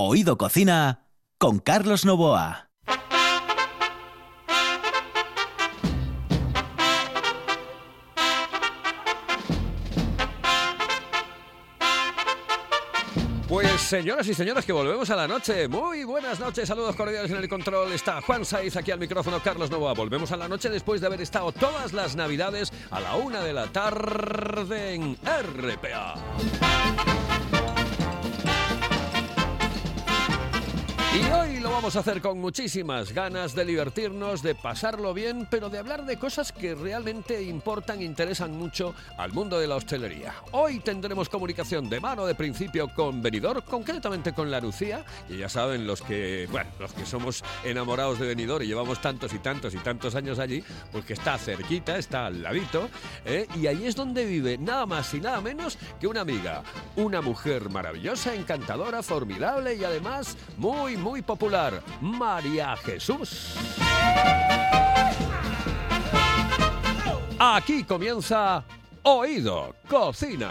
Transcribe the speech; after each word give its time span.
Oído 0.00 0.38
Cocina 0.38 1.08
con 1.38 1.58
Carlos 1.58 2.04
Novoa. 2.04 2.70
Pues 13.48 13.80
señoras 13.80 14.28
y 14.28 14.34
señores, 14.34 14.64
que 14.64 14.72
volvemos 14.72 15.10
a 15.10 15.16
la 15.16 15.26
noche. 15.26 15.66
Muy 15.66 16.04
buenas 16.04 16.38
noches, 16.38 16.68
saludos 16.68 16.94
cordiales 16.94 17.32
en 17.32 17.38
el 17.38 17.48
control. 17.48 17.90
Está 17.92 18.20
Juan 18.20 18.44
Saiz 18.44 18.76
aquí 18.76 18.92
al 18.92 19.00
micrófono, 19.00 19.42
Carlos 19.42 19.68
Novoa. 19.68 19.94
Volvemos 19.94 20.30
a 20.30 20.36
la 20.36 20.46
noche 20.46 20.70
después 20.70 21.00
de 21.00 21.08
haber 21.08 21.22
estado 21.22 21.50
todas 21.50 21.92
las 21.92 22.14
navidades 22.14 22.72
a 22.92 23.00
la 23.00 23.16
una 23.16 23.40
de 23.42 23.52
la 23.52 23.66
tarde 23.66 24.94
en 24.94 25.16
RPA. 25.16 26.14
Y 31.18 31.30
hoy 31.32 31.58
lo 31.58 31.72
vamos 31.72 31.96
a 31.96 32.00
hacer 32.00 32.20
con 32.20 32.38
muchísimas 32.38 33.12
ganas 33.12 33.52
de 33.52 33.64
divertirnos, 33.64 34.40
de 34.40 34.54
pasarlo 34.54 35.12
bien, 35.12 35.48
pero 35.50 35.68
de 35.68 35.78
hablar 35.78 36.06
de 36.06 36.16
cosas 36.16 36.52
que 36.52 36.76
realmente 36.76 37.42
importan 37.42 38.00
e 38.00 38.04
interesan 38.04 38.52
mucho 38.52 38.94
al 39.16 39.32
mundo 39.32 39.58
de 39.58 39.66
la 39.66 39.74
hostelería. 39.74 40.32
Hoy 40.52 40.78
tendremos 40.78 41.28
comunicación 41.28 41.90
de 41.90 41.98
mano 41.98 42.24
de 42.24 42.36
principio 42.36 42.94
con 42.94 43.20
Benidorm, 43.20 43.62
concretamente 43.62 44.32
con 44.32 44.48
la 44.48 44.60
Lucía, 44.60 45.04
y 45.28 45.38
ya 45.38 45.48
saben 45.48 45.88
los 45.88 46.02
que, 46.02 46.46
bueno, 46.52 46.70
los 46.78 46.92
que 46.92 47.04
somos 47.04 47.42
enamorados 47.64 48.20
de 48.20 48.28
Benidorm 48.28 48.62
y 48.62 48.68
llevamos 48.68 49.00
tantos 49.00 49.32
y 49.32 49.40
tantos 49.40 49.74
y 49.74 49.78
tantos 49.78 50.14
años 50.14 50.38
allí, 50.38 50.62
pues 50.92 51.04
que 51.04 51.14
está 51.14 51.36
cerquita, 51.36 51.98
está 51.98 52.26
al 52.26 52.44
ladito, 52.44 52.88
¿eh? 53.24 53.48
y 53.56 53.66
ahí 53.66 53.86
es 53.86 53.96
donde 53.96 54.24
vive 54.24 54.56
nada 54.56 54.86
más 54.86 55.12
y 55.14 55.20
nada 55.20 55.40
menos 55.40 55.78
que 55.98 56.06
una 56.06 56.20
amiga, 56.20 56.62
una 56.94 57.20
mujer 57.20 57.70
maravillosa, 57.70 58.36
encantadora, 58.36 59.02
formidable 59.02 59.74
y 59.74 59.82
además 59.82 60.36
muy 60.56 60.96
muy 60.96 61.07
popular, 61.22 61.82
María 62.00 62.76
Jesús. 62.76 63.54
Aquí 67.38 67.84
comienza 67.84 68.62
Oído 69.02 69.74
Cocina. 69.88 70.50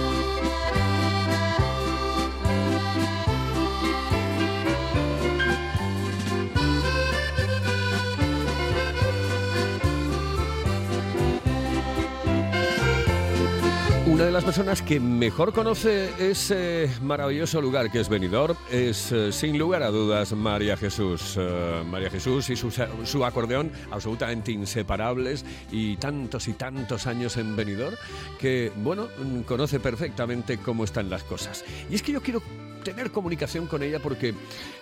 Una 14.21 14.27
de 14.27 14.33
las 14.33 14.43
personas 14.43 14.83
que 14.83 14.99
mejor 14.99 15.51
conoce 15.51 16.11
ese 16.19 16.87
maravilloso 17.01 17.59
lugar 17.59 17.91
que 17.91 17.99
es 17.99 18.07
Benidorm 18.07 18.55
es, 18.69 19.11
eh, 19.11 19.31
sin 19.31 19.57
lugar 19.57 19.81
a 19.81 19.89
dudas, 19.89 20.33
María 20.33 20.77
Jesús. 20.77 21.37
Eh, 21.39 21.83
María 21.87 22.11
Jesús 22.11 22.47
y 22.51 22.55
su, 22.55 22.69
su 22.69 23.25
acordeón 23.25 23.71
absolutamente 23.89 24.51
inseparables 24.51 25.43
y 25.71 25.97
tantos 25.97 26.47
y 26.47 26.53
tantos 26.53 27.07
años 27.07 27.35
en 27.37 27.55
Benidorm 27.55 27.95
que, 28.39 28.71
bueno, 28.75 29.07
mm, 29.07 29.39
conoce 29.39 29.79
perfectamente 29.79 30.59
cómo 30.59 30.83
están 30.83 31.09
las 31.09 31.23
cosas. 31.23 31.65
Y 31.89 31.95
es 31.95 32.03
que 32.03 32.11
yo 32.11 32.21
quiero 32.21 32.43
tener 32.83 33.11
comunicación 33.11 33.67
con 33.67 33.83
ella 33.83 33.99
porque 33.99 34.33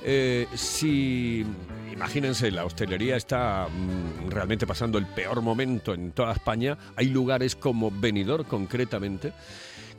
eh, 0.04 0.48
si 0.56 1.46
imagínense, 1.92 2.50
la 2.52 2.66
hostelería 2.66 3.18
está 3.18 3.68
mm, 3.68 4.30
realmente 4.30 4.66
pasando 4.66 4.98
el 4.98 5.06
peor 5.06 5.42
momento 5.42 5.94
en 5.94 6.12
toda 6.12 6.34
España. 6.34 6.78
Hay 6.96 7.08
lugares 7.08 7.56
como 7.56 7.92
Benidorm 7.92 8.46
concretamente 8.46 9.34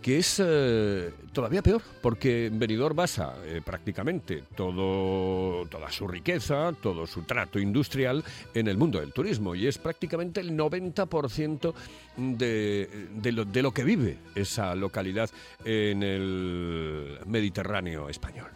que 0.03 0.19
es 0.19 0.43
eh, 0.44 1.12
todavía 1.33 1.62
peor, 1.62 1.83
porque 2.00 2.50
Benidorm 2.53 2.97
basa 2.97 3.34
eh, 3.44 3.61
prácticamente 3.65 4.44
todo, 4.55 5.66
toda 5.66 5.91
su 5.91 6.09
riqueza, 6.09 6.72
todo 6.81 7.06
su 7.06 7.22
trato 7.22 7.59
industrial 7.59 8.25
en 8.55 8.69
el 8.69 8.77
mundo 8.77 9.00
del 9.00 9.12
turismo 9.12 9.55
y 9.55 9.66
es 9.66 9.78
prácticamente 9.78 10.41
el 10.41 10.56
90% 10.56 11.75
de, 12.16 13.09
de, 13.15 13.33
lo, 13.33 13.44
de 13.44 13.62
lo 13.62 13.72
que 13.72 13.84
vive 13.84 14.19
esa 14.34 14.75
localidad 14.75 15.31
en 15.65 16.03
el 16.03 17.19
Mediterráneo 17.27 18.09
español. 18.09 18.50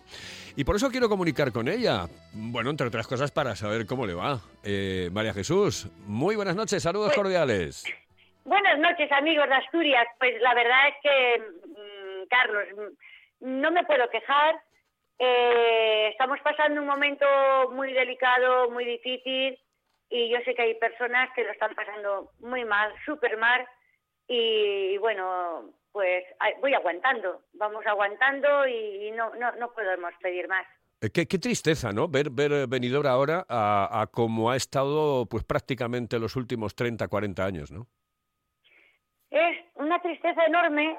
Y 0.57 0.65
por 0.65 0.77
eso 0.77 0.91
quiero 0.91 1.09
comunicar 1.09 1.51
con 1.51 1.69
ella. 1.69 2.09
Bueno, 2.33 2.71
entre 2.71 2.87
otras 2.87 3.07
cosas, 3.07 3.33
para 3.33 3.57
saber 3.57 3.87
cómo 3.87 4.07
le 4.07 4.15
va. 4.15 4.41
Eh, 4.63 5.11
María 5.13 5.35
Jesús, 5.35 5.89
muy 6.07 6.37
buenas 6.37 6.55
noches, 6.55 6.83
saludos 6.83 7.13
cordiales. 7.13 7.85
Buenas 8.45 8.79
noches, 8.79 9.11
amigos 9.13 9.49
de 9.49 9.55
Asturias. 9.55 10.07
Pues 10.19 10.41
la 10.41 10.55
verdad 10.55 10.89
es 10.89 10.95
que, 11.03 11.43
mm, 11.67 12.27
Carlos, 12.29 12.65
mm, 12.77 13.61
no 13.61 13.71
me 13.71 13.85
puedo 13.85 14.09
quejar. 14.11 14.61
Eh, 15.19 16.09
estamos 16.11 16.39
pasando 16.41 16.81
un 16.81 16.87
momento 16.87 17.27
muy 17.73 17.93
delicado, 17.93 18.71
muy 18.71 18.85
difícil, 18.85 19.59
y 20.11 20.29
yo 20.29 20.39
sé 20.45 20.55
que 20.55 20.63
hay 20.63 20.75
personas 20.75 21.31
que 21.35 21.45
lo 21.45 21.53
están 21.53 21.75
pasando 21.75 22.33
muy 22.41 22.65
mal, 22.65 22.93
súper 23.07 23.37
mal, 23.37 23.67
y 24.27 24.99
bueno, 24.99 25.71
pues 25.93 26.25
voy 26.61 26.75
aguantando, 26.75 27.43
vamos 27.53 27.87
aguantando 27.87 28.67
y 28.67 29.11
no, 29.13 29.35
no, 29.37 29.53
no 29.53 29.73
podemos 29.73 30.13
pedir 30.21 30.49
más. 30.49 30.67
Eh, 31.01 31.11
Qué, 31.11 31.27
qué 31.27 31.39
tristeza, 31.39 31.93
¿no? 31.93 32.09
Ver, 32.09 32.31
ver 32.31 32.53
eh, 32.53 32.67
Benidorm 32.67 33.07
ahora 33.07 33.47
a, 33.49 34.01
a 34.01 34.07
como 34.09 34.51
ha 34.51 34.57
estado 34.57 35.27
pues 35.27 35.45
prácticamente 35.45 36.19
los 36.19 36.35
últimos 36.37 36.75
30, 36.75 37.07
40 37.09 37.45
años, 37.45 37.71
¿no? 37.71 37.87
Es 39.35 39.59
una 39.75 40.01
tristeza 40.01 40.45
enorme, 40.45 40.97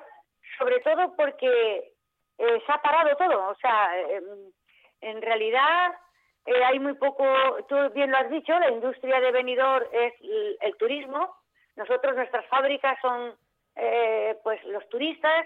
sobre 0.57 0.81
todo 0.81 1.15
porque 1.15 1.93
eh, 2.37 2.63
se 2.65 2.71
ha 2.71 2.81
parado 2.81 3.15
todo. 3.15 3.47
O 3.47 3.55
sea, 3.55 3.97
eh, 3.97 4.21
en 4.99 5.21
realidad 5.21 5.93
eh, 6.45 6.65
hay 6.65 6.79
muy 6.79 6.95
poco, 6.95 7.25
tú 7.69 7.77
bien 7.93 8.11
lo 8.11 8.17
has 8.17 8.29
dicho, 8.29 8.51
la 8.59 8.71
industria 8.71 9.21
de 9.21 9.31
Benidorm 9.31 9.85
es 9.93 10.13
el, 10.59 10.75
turismo. 10.75 11.33
Nosotros, 11.77 12.13
nuestras 12.13 12.45
fábricas 12.47 12.97
son 13.01 13.35
eh, 13.77 14.37
pues 14.43 14.61
los 14.65 14.85
turistas 14.89 15.45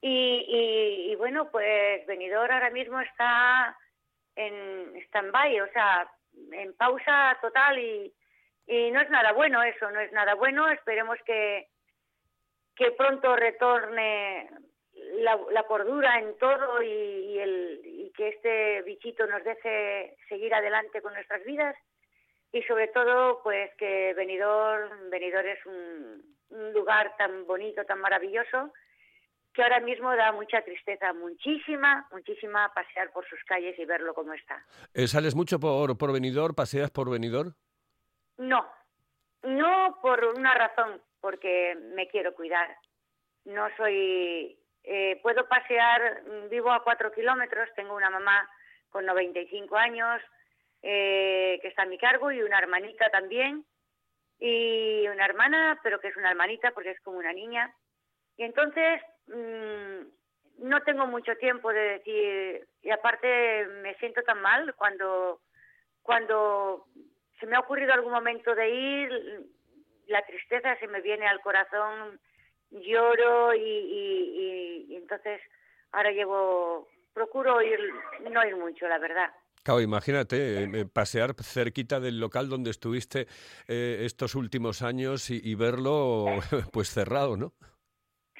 y, 0.00 1.16
bueno, 1.16 1.50
pues 1.50 2.06
Benidorm 2.06 2.52
ahora 2.52 2.70
mismo 2.70 3.00
está 3.00 3.76
en 4.36 4.94
stand-by, 5.08 5.60
o 5.60 5.72
sea, 5.72 6.08
en 6.52 6.72
pausa 6.76 7.36
total 7.40 7.80
y 7.80 8.14
no 8.92 9.00
es 9.00 9.10
nada 9.10 9.32
bueno 9.32 9.60
eso, 9.64 9.90
no 9.90 9.98
es 9.98 10.12
nada 10.12 10.34
bueno. 10.34 10.68
Esperemos 10.68 11.18
que, 11.26 11.71
que 12.74 12.90
pronto 12.92 13.36
retorne 13.36 14.50
la, 15.20 15.38
la 15.50 15.62
cordura 15.64 16.18
en 16.18 16.36
todo 16.38 16.82
y, 16.82 16.86
y, 16.86 17.38
el, 17.38 17.80
y 17.84 18.12
que 18.12 18.28
este 18.28 18.82
bichito 18.82 19.26
nos 19.26 19.42
deje 19.44 20.16
seguir 20.28 20.54
adelante 20.54 21.02
con 21.02 21.12
nuestras 21.14 21.44
vidas 21.44 21.76
y 22.52 22.62
sobre 22.62 22.88
todo 22.88 23.42
pues 23.42 23.70
que 23.76 24.14
Benidorm, 24.14 25.10
Benidorm 25.10 25.48
es 25.48 25.66
un, 25.66 26.36
un 26.50 26.72
lugar 26.72 27.16
tan 27.16 27.46
bonito, 27.46 27.84
tan 27.84 28.00
maravilloso 28.00 28.72
que 29.52 29.62
ahora 29.62 29.80
mismo 29.80 30.14
da 30.16 30.32
mucha 30.32 30.62
tristeza, 30.62 31.12
muchísima, 31.12 32.08
muchísima 32.10 32.72
pasear 32.74 33.10
por 33.12 33.28
sus 33.28 33.42
calles 33.44 33.78
y 33.78 33.84
verlo 33.84 34.14
como 34.14 34.32
está. 34.32 34.64
Eh, 34.94 35.06
¿Sales 35.06 35.34
mucho 35.34 35.60
por, 35.60 35.98
por 35.98 36.12
Benidorm? 36.12 36.54
¿Paseas 36.54 36.90
por 36.90 37.10
Benidorm? 37.10 37.52
No, 38.38 38.66
No 39.42 39.98
por 40.00 40.24
una 40.24 40.54
razón, 40.54 41.02
porque 41.22 41.74
me 41.94 42.08
quiero 42.08 42.34
cuidar. 42.34 42.76
No 43.46 43.68
soy... 43.78 44.58
Eh, 44.84 45.20
puedo 45.22 45.48
pasear, 45.48 46.24
mm, 46.24 46.48
vivo 46.50 46.72
a 46.72 46.82
cuatro 46.82 47.12
kilómetros, 47.12 47.68
tengo 47.76 47.94
una 47.94 48.10
mamá 48.10 48.50
con 48.90 49.06
95 49.06 49.76
años 49.76 50.20
eh, 50.82 51.60
que 51.62 51.68
está 51.68 51.84
a 51.84 51.86
mi 51.86 51.96
cargo 51.96 52.32
y 52.32 52.42
una 52.42 52.58
hermanita 52.58 53.08
también 53.10 53.64
y 54.40 55.06
una 55.06 55.24
hermana, 55.24 55.78
pero 55.84 56.00
que 56.00 56.08
es 56.08 56.16
una 56.16 56.30
hermanita 56.30 56.72
porque 56.72 56.90
es 56.90 57.00
como 57.02 57.18
una 57.18 57.32
niña. 57.32 57.72
Y 58.36 58.42
entonces 58.42 59.00
mm, 59.28 60.66
no 60.66 60.82
tengo 60.82 61.06
mucho 61.06 61.36
tiempo 61.36 61.72
de 61.72 61.98
decir, 61.98 62.66
y 62.82 62.90
aparte 62.90 63.66
me 63.82 63.94
siento 63.94 64.22
tan 64.22 64.42
mal 64.42 64.74
cuando, 64.74 65.40
cuando 66.02 66.86
se 67.38 67.46
me 67.46 67.54
ha 67.54 67.60
ocurrido 67.60 67.92
algún 67.92 68.12
momento 68.12 68.52
de 68.56 68.68
ir, 68.68 69.46
la 70.06 70.22
tristeza 70.22 70.76
se 70.78 70.86
me 70.88 71.00
viene 71.00 71.26
al 71.26 71.40
corazón, 71.40 72.20
lloro 72.70 73.54
y, 73.54 74.86
y 74.88 74.96
entonces 74.96 75.40
ahora 75.92 76.10
llevo, 76.10 76.88
procuro 77.12 77.62
ir, 77.62 77.78
no 78.30 78.44
ir 78.46 78.56
mucho, 78.56 78.88
la 78.88 78.98
verdad. 78.98 79.30
Claro, 79.62 79.80
imagínate, 79.80 80.36
eh, 80.36 80.70
eh, 80.74 80.86
pasear 80.92 81.34
cerquita 81.34 82.00
del 82.00 82.18
local 82.18 82.48
donde 82.48 82.70
estuviste 82.70 83.28
eh, 83.68 83.98
estos 84.00 84.34
últimos 84.34 84.82
años 84.82 85.30
y, 85.30 85.54
verlo 85.54 86.26
pues 86.72 86.88
cerrado, 86.88 87.36
¿no? 87.36 87.52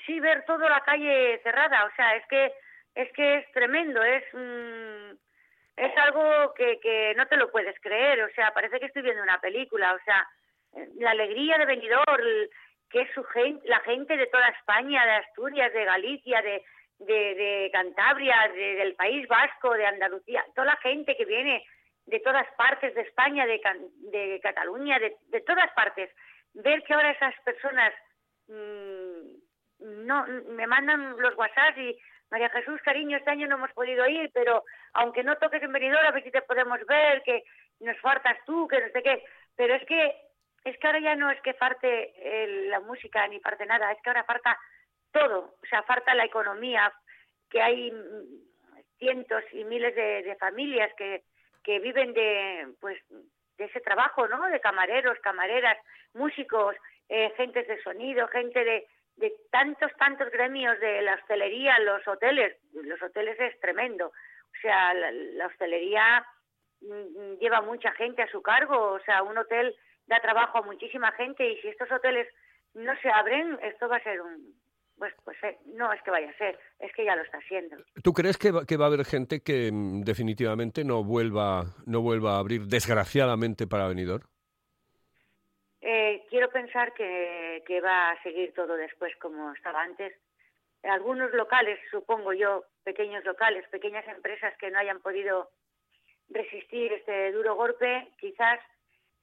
Sí, 0.05 0.19
ver 0.19 0.45
toda 0.47 0.69
la 0.69 0.81
calle 0.81 1.41
cerrada, 1.45 1.85
o 1.85 1.95
sea, 1.95 2.17
es 2.17 2.27
que 2.27 2.53
es 2.95 3.11
que 3.13 3.39
es 3.39 3.53
tremendo, 3.53 4.03
es 4.03 4.25
es 5.77 5.97
algo 5.97 6.53
que, 6.55 6.79
que 6.81 7.15
no 7.17 7.27
te 7.27 7.37
lo 7.37 7.51
puedes 7.51 7.79
creer, 7.81 8.23
o 8.23 8.29
sea, 8.35 8.53
parece 8.53 8.79
que 8.81 8.87
estoy 8.87 9.03
viendo 9.03 9.23
una 9.23 9.41
película, 9.41 9.95
o 9.95 10.05
sea, 10.05 10.29
la 10.97 11.11
alegría 11.11 11.59
de 11.59 11.67
Benidorm, 11.67 12.49
que 12.91 13.03
es 13.03 13.11
su 13.15 13.23
gente, 13.25 13.67
la 13.69 13.81
gente 13.81 14.17
de 14.17 14.27
toda 14.27 14.49
España, 14.49 15.05
de 15.05 15.13
Asturias, 15.13 15.73
de 15.73 15.85
Galicia, 15.85 16.43
de, 16.43 16.63
de, 16.99 17.71
Cantabria, 17.73 18.37
del 18.55 18.95
País 18.95 19.27
Vasco, 19.29 19.73
de 19.75 19.87
Andalucía, 19.87 20.45
toda 20.55 20.67
la 20.67 20.77
gente 20.77 21.17
que 21.17 21.25
viene 21.25 21.65
de 22.07 22.21
todas 22.21 22.47
partes 22.57 22.95
de 22.95 23.03
España, 23.03 23.47
de, 23.47 23.61
de 24.11 24.41
Cataluña, 24.43 24.99
de, 24.99 25.41
todas 25.41 25.71
partes, 25.73 26.11
ver 26.55 26.83
que 26.83 26.95
ahora 26.95 27.13
esas 27.13 27.35
personas 27.45 27.93
mm, 28.49 30.05
no 30.05 30.27
me 30.49 30.67
mandan 30.67 31.17
los 31.19 31.37
WhatsApp 31.37 31.79
y 31.79 31.99
María 32.31 32.49
Jesús, 32.51 32.81
cariño, 32.83 33.19
este 33.19 33.31
año 33.31 33.47
no 33.47 33.57
hemos 33.57 33.73
podido 33.73 34.09
ir, 34.09 34.31
pero 34.33 34.65
aunque 34.95 35.23
no 35.23 35.37
toques 35.37 35.63
en 35.63 35.73
venidor, 35.73 36.05
a 36.05 36.13
ver 36.13 36.25
si 36.25 36.31
te 36.31 36.41
podemos 36.43 36.79
ver, 36.87 37.23
que 37.25 37.45
nos 37.81 37.99
faltas 38.01 38.39
tú, 38.47 38.67
que 38.69 38.81
no 38.81 38.89
sé 38.89 39.03
qué. 39.03 39.23
Pero 39.55 39.75
es 39.75 39.85
que 39.85 40.15
es 40.65 40.79
que 40.79 40.87
ahora 40.87 41.01
ya 41.01 41.17
no 41.17 41.31
es 41.31 41.41
que 41.43 41.55
falte 41.55 42.15
la 42.69 42.81
música 42.81 43.27
ni 43.29 43.39
parte 43.41 43.67
nada, 43.67 43.91
es 43.93 44.01
que 44.03 44.11
ahora 44.11 44.25
falta 44.25 44.59
todo, 45.13 45.57
o 45.63 45.67
sea, 45.69 45.83
falta 45.83 46.15
la 46.15 46.25
economía, 46.25 46.93
que 47.51 47.61
hay 47.61 47.93
cientos 48.99 49.43
y 49.53 49.65
miles 49.65 49.95
de, 49.95 50.37
familias 50.39 50.91
que, 50.97 51.25
que 51.63 51.79
viven 51.81 52.15
de, 52.15 52.69
pues, 52.81 52.99
de 53.59 53.65
ese 53.65 53.81
trabajo, 53.81 54.27
¿no? 54.29 54.49
De 54.49 54.61
camareros, 54.61 55.19
camareras, 55.21 55.77
músicos, 56.15 56.77
eh, 57.09 57.33
gentes 57.37 57.67
de 57.69 57.83
sonido, 57.83 58.27
gente 58.29 58.65
de, 58.65 58.87
tantos, 59.51 59.93
tantos 59.99 60.31
gremios 60.31 60.79
de 60.81 61.03
la 61.03 61.15
hostelería, 61.15 61.79
los 61.81 62.07
hoteles. 62.09 62.57
Los 62.73 63.01
hoteles 63.03 63.39
es 63.39 63.59
tremendo. 63.61 64.07
O 64.07 64.61
sea, 64.61 64.95
la, 64.95 65.47
hostelería 65.47 66.25
mm, 66.81 67.39
lleva 67.39 67.61
mucha 67.61 67.93
gente 67.93 68.23
a 68.23 68.31
su 68.31 68.41
cargo. 68.41 68.93
O 68.93 69.01
sea, 69.01 69.23
un 69.23 69.37
hotel 69.37 69.77
da 70.07 70.21
trabajo 70.21 70.59
a 70.59 70.63
muchísima 70.63 71.13
gente 71.13 71.49
y 71.49 71.57
si 71.61 71.69
estos 71.69 71.91
hoteles 71.91 72.29
no 72.75 72.93
se 73.01 73.11
abren, 73.11 73.59
esto 73.63 73.89
va 73.89 73.97
a 73.97 74.03
ser 74.03 74.21
un, 74.21 74.55
pues, 75.03 75.15
pues 75.25 75.37
eh, 75.43 75.59
no 75.75 75.93
es 75.93 76.01
que 76.03 76.11
vaya 76.11 76.31
a 76.31 76.37
ser, 76.39 76.59
es 76.79 76.93
que 76.95 77.05
ya 77.05 77.17
lo 77.17 77.23
está 77.23 77.39
haciendo. 77.39 77.77
¿Tú 78.05 78.13
crees 78.13 78.39
que 78.39 78.53
va, 78.53 78.65
que 78.65 78.77
va 78.77 78.85
a 78.85 78.89
haber 78.89 79.05
gente 79.05 79.43
que 79.43 79.71
mm, 79.73 80.03
definitivamente 80.03 80.85
no 80.85 81.03
vuelva, 81.03 81.65
no 81.87 82.03
vuelva 82.03 82.37
a 82.37 82.39
abrir, 82.39 82.67
desgraciadamente, 82.67 83.67
para 83.67 83.89
venidor? 83.89 84.23
Eh, 85.81 86.25
quiero 86.31 86.51
pensar 86.51 86.95
que, 86.95 87.65
que 87.67 87.81
va 87.81 88.11
a 88.11 88.23
seguir 88.23 88.55
todo 88.55 88.77
después 88.77 89.13
como 89.17 89.53
estaba 89.53 89.83
antes. 89.83 90.13
Algunos 90.85 91.33
locales, 91.33 91.81
supongo 91.91 92.33
yo, 92.33 92.65
pequeños 92.85 93.25
locales, 93.25 93.69
pequeñas 93.71 94.07
empresas 94.07 94.57
que 94.59 94.71
no 94.71 94.79
hayan 94.79 95.01
podido 95.01 95.51
resistir 96.29 96.93
este 96.93 97.33
duro 97.33 97.57
golpe, 97.57 98.09
quizás 98.19 98.61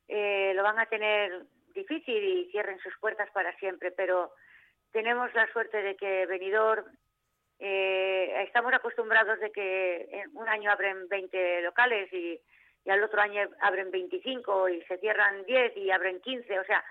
eh, 0.10 0.54
lo 0.56 0.64
van 0.64 0.80
a 0.80 0.88
tener 0.88 1.46
difícil 1.74 2.24
y 2.24 2.52
cierren 2.52 2.80
sus 2.80 2.98
puertas 2.98 3.30
para 3.32 3.56
siempre, 3.58 3.92
pero 3.92 4.34
tenemos 4.92 5.34
la 5.36 5.48
suerte 5.54 5.82
de 5.82 5.96
que 5.96 6.26
Benidorm 6.26 6.84
eh, 7.60 8.44
estamos 8.48 8.74
acostumbrados 8.74 9.40
de 9.40 9.52
que 9.52 10.24
un 10.34 10.48
año 10.50 10.72
abren 10.72 11.08
20 11.08 11.62
locales 11.62 12.12
y, 12.12 12.42
al 12.90 13.04
otro 13.04 13.22
año 13.22 13.48
abren 13.62 13.92
25 13.92 14.70
y 14.70 14.82
se 14.86 14.98
cierran 14.98 15.44
10 15.46 15.78
y 15.78 15.92
abren 15.92 16.20
15. 16.22 16.60
O 16.60 16.64
sea, 16.64 16.84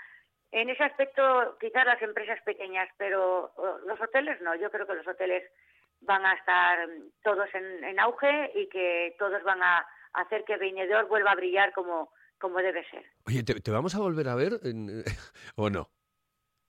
en 0.52 0.70
ese 0.70 0.84
aspecto 0.84 1.56
quizás 1.58 1.86
las 1.86 2.00
empresas 2.02 2.40
pequeñas, 2.42 2.88
pero 2.96 3.52
los 3.84 4.00
hoteles 4.00 4.40
no. 4.42 4.54
Yo 4.54 4.70
creo 4.70 4.86
que 4.86 4.94
los 4.94 5.08
hoteles 5.08 5.42
van 6.02 6.24
a 6.24 6.34
estar 6.34 6.88
todos 7.24 7.48
en, 7.52 7.98
auge 7.98 8.52
y 8.54 8.68
que 8.68 9.16
todos 9.18 9.42
van 9.42 9.60
a 9.60 9.84
hacer 10.12 10.44
que 10.44 10.56
Benidorm 10.56 11.08
vuelva 11.08 11.32
a 11.32 11.36
brillar 11.36 11.72
como, 11.72 12.12
como 12.38 12.58
debe 12.58 12.84
ser. 12.90 13.04
Oye, 13.26 13.42
¿te, 13.42 13.70
vamos 13.70 13.94
a 13.94 13.98
volver 13.98 14.28
a 14.28 14.34
ver 14.34 14.52
o 15.56 15.70
no? 15.70 15.90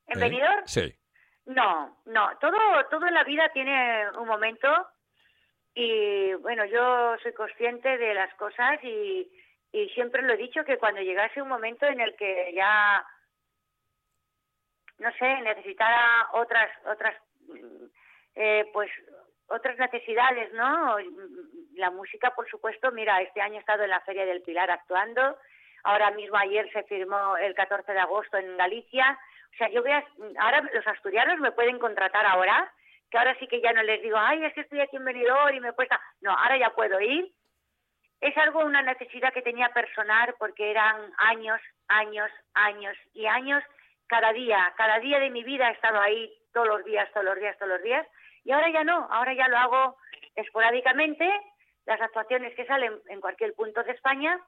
¿En 0.08 0.24
¿Eh? 0.24 0.42
Sí. 0.66 0.96
No, 1.46 1.98
no, 2.06 2.38
todo, 2.40 2.58
todo 2.90 3.08
en 3.08 3.14
la 3.14 3.24
vida 3.24 3.50
tiene 3.54 4.10
un 4.18 4.28
momento 4.28 4.68
y 5.74 6.34
bueno, 6.36 6.66
yo 6.66 7.16
soy 7.24 7.34
consciente 7.34 7.98
de 7.98 8.14
las 8.14 8.34
cosas 8.36 8.84
y, 8.84 9.32
y 9.72 9.90
siempre 9.90 10.22
lo 10.22 10.34
he 10.34 10.38
dicho 10.38 10.64
que 10.64 10.78
cuando 10.78 11.02
llegase 11.02 11.42
un 11.42 11.48
momento 11.48 11.86
en 11.86 12.00
el 12.02 12.16
que 12.16 12.52
ya, 12.56 13.06
no 14.98 15.12
sé, 15.14 15.42
necesitara 15.42 16.30
otras, 16.34 16.70
otras, 16.86 17.16
eh, 18.36 18.70
pues 18.74 18.92
otras 19.48 19.78
necesidades, 19.78 20.52
¿no? 20.54 20.98
La 21.76 21.92
música, 21.92 22.32
por 22.36 22.50
supuesto, 22.50 22.92
mira, 22.92 23.22
este 23.22 23.42
año 23.42 23.56
he 23.56 23.60
estado 23.60 23.84
en 23.84 23.90
la 23.90 24.02
Feria 24.02 24.26
del 24.26 24.42
Pilar 24.42 24.70
actuando, 24.72 25.38
ahora 25.84 26.12
mismo 26.12 26.38
ayer 26.38 26.70
se 26.72 26.84
firmó 26.84 27.38
el 27.38 27.54
14 27.56 27.92
de 27.92 28.00
agosto 28.00 28.38
en 28.38 28.58
Galicia, 28.58 29.18
o 29.54 29.58
sea, 29.58 29.70
yo 29.70 29.82
voy 29.82 29.92
a, 29.92 30.04
ahora 30.40 30.62
los 30.74 30.88
asturianos 30.88 31.40
me 31.40 31.52
pueden 31.52 31.80
contratar 31.80 32.26
ahora, 32.26 32.72
que 33.10 33.18
ahora 33.18 33.36
sí 33.40 33.48
que 33.48 33.62
ya 33.62 33.74
no 33.74 33.84
les 33.84 34.02
digo, 34.02 34.18
ay, 34.18 34.44
es 34.44 34.54
que 34.54 34.62
estoy 34.62 34.80
aquí 34.80 34.98
en 34.98 35.06
Benidorm 35.06 35.56
y 35.56 35.60
me 35.60 35.74
cuesta. 35.74 36.00
No, 36.22 36.32
ahora 36.32 36.58
ya 36.58 36.70
puedo 36.72 37.00
ir. 37.02 37.32
Es 38.22 38.38
algo, 38.38 38.60
una 38.60 38.82
necesidad 38.82 39.34
que 39.34 39.42
tenía 39.42 39.70
personal 39.70 40.36
porque 40.38 40.70
eran 40.70 41.14
años, 41.18 41.60
años, 41.88 42.30
años 42.54 42.96
y 43.14 43.26
años. 43.26 43.64
Cada 44.08 44.34
día, 44.34 44.74
cada 44.78 45.00
día 45.00 45.20
de 45.20 45.30
mi 45.30 45.44
vida 45.44 45.70
he 45.70 45.74
estado 45.74 46.00
ahí 46.00 46.32
todos 46.54 46.68
los 46.68 46.86
días, 46.86 47.10
todos 47.14 47.26
los 47.26 47.40
días, 47.40 47.58
todos 47.58 47.72
los 47.72 47.84
días. 47.84 48.06
Y 48.44 48.52
ahora 48.52 48.70
ya 48.70 48.84
no, 48.84 49.08
ahora 49.12 49.34
ya 49.34 49.48
lo 49.48 49.58
hago 49.58 49.98
esporádicamente. 50.36 51.30
Las 51.86 52.02
actuaciones 52.02 52.54
que 52.56 52.66
salen 52.66 53.00
en 53.08 53.22
cualquier 53.22 53.54
punto 53.54 53.84
de 53.84 53.94
España 53.94 54.40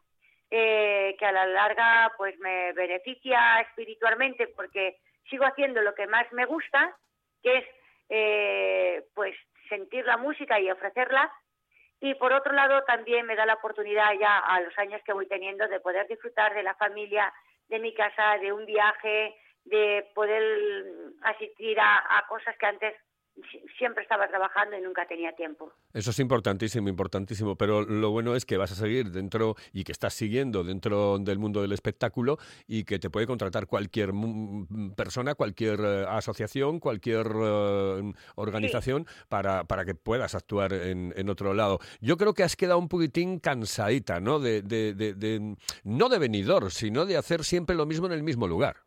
eh, 0.52 1.16
que 1.18 1.26
a 1.26 1.32
la 1.32 1.46
larga 1.46 2.12
pues 2.18 2.38
me 2.40 2.74
beneficia 2.74 3.62
espiritualmente 3.62 4.48
porque 4.50 4.98
sigo 5.30 5.46
haciendo 5.46 5.82
lo 5.82 5.96
que 5.96 6.08
más 6.08 6.30
me 6.34 6.46
gusta, 6.46 6.94
que 7.42 7.58
es 7.60 7.66
eh, 8.10 9.06
pues 9.16 9.34
sentir 9.70 10.06
la 10.06 10.18
música 10.18 10.60
y 10.60 10.70
ofrecerla. 10.70 11.32
Y 12.02 12.16
por 12.16 12.34
otro 12.34 12.52
lado 12.52 12.84
también 12.84 13.26
me 13.26 13.36
da 13.36 13.46
la 13.46 13.54
oportunidad 13.54 14.12
ya 14.20 14.40
a 14.40 14.60
los 14.60 14.78
años 14.78 15.02
que 15.06 15.14
voy 15.14 15.28
teniendo 15.28 15.68
de 15.68 15.80
poder 15.80 16.08
disfrutar 16.08 16.54
de 16.54 16.64
la 16.64 16.76
familia, 16.76 17.32
de 17.70 17.80
mi 17.80 17.94
casa, 17.94 18.38
de 18.40 18.52
un 18.52 18.66
viaje, 18.66 19.34
de 19.64 20.12
poder 20.14 20.44
asistir 21.22 21.80
a 21.80 22.26
cosas 22.28 22.58
que 22.58 22.66
antes 22.66 22.96
siempre 23.78 24.04
estaba 24.04 24.28
trabajando 24.28 24.78
y 24.78 24.82
nunca 24.82 25.08
tenía 25.08 25.34
tiempo. 25.34 25.74
Eso 25.94 26.12
es 26.12 26.20
importantísimo, 26.20 26.88
importantísimo, 26.88 27.56
pero 27.56 27.82
lo 27.82 28.12
bueno 28.12 28.36
es 28.36 28.46
que 28.46 28.58
vas 28.58 28.72
a 28.72 28.76
seguir 28.76 29.12
dentro 29.12 29.56
y 29.74 29.84
que 29.84 29.92
estás 29.92 30.14
siguiendo 30.14 30.64
dentro 30.64 31.18
del 31.18 31.40
mundo 31.40 31.62
del 31.62 31.72
espectáculo 31.72 32.38
y 32.68 32.84
que 32.84 33.00
te 33.00 33.10
puede 33.10 33.28
contratar 33.28 33.68
cualquier 33.68 34.12
persona, 34.96 35.36
cualquier 35.36 35.80
eh, 35.80 36.06
asociación, 36.08 36.80
cualquier 36.80 37.28
eh, 37.28 38.14
organización 38.36 39.08
para, 39.30 39.64
para 39.64 39.86
que 39.86 39.96
puedas 39.96 40.36
actuar 40.36 40.74
en, 40.74 41.14
en, 41.16 41.30
otro 41.30 41.54
lado. 41.54 41.80
Yo 42.02 42.18
creo 42.18 42.34
que 42.34 42.44
has 42.44 42.56
quedado 42.56 42.78
un 42.78 42.88
poquitín 42.88 43.40
cansadita, 43.40 44.20
¿no? 44.20 44.40
De, 44.40 44.62
de, 44.62 44.94
de, 44.94 45.56
no 45.84 46.10
de 46.10 46.20
venidor, 46.20 46.72
sino 46.72 47.06
de 47.06 47.18
hacer 47.18 47.44
siempre 47.44 47.76
lo 47.76 47.86
mismo 47.86 48.06
en 48.06 48.14
el 48.14 48.24
mismo 48.24 48.48
lugar. 48.48 48.78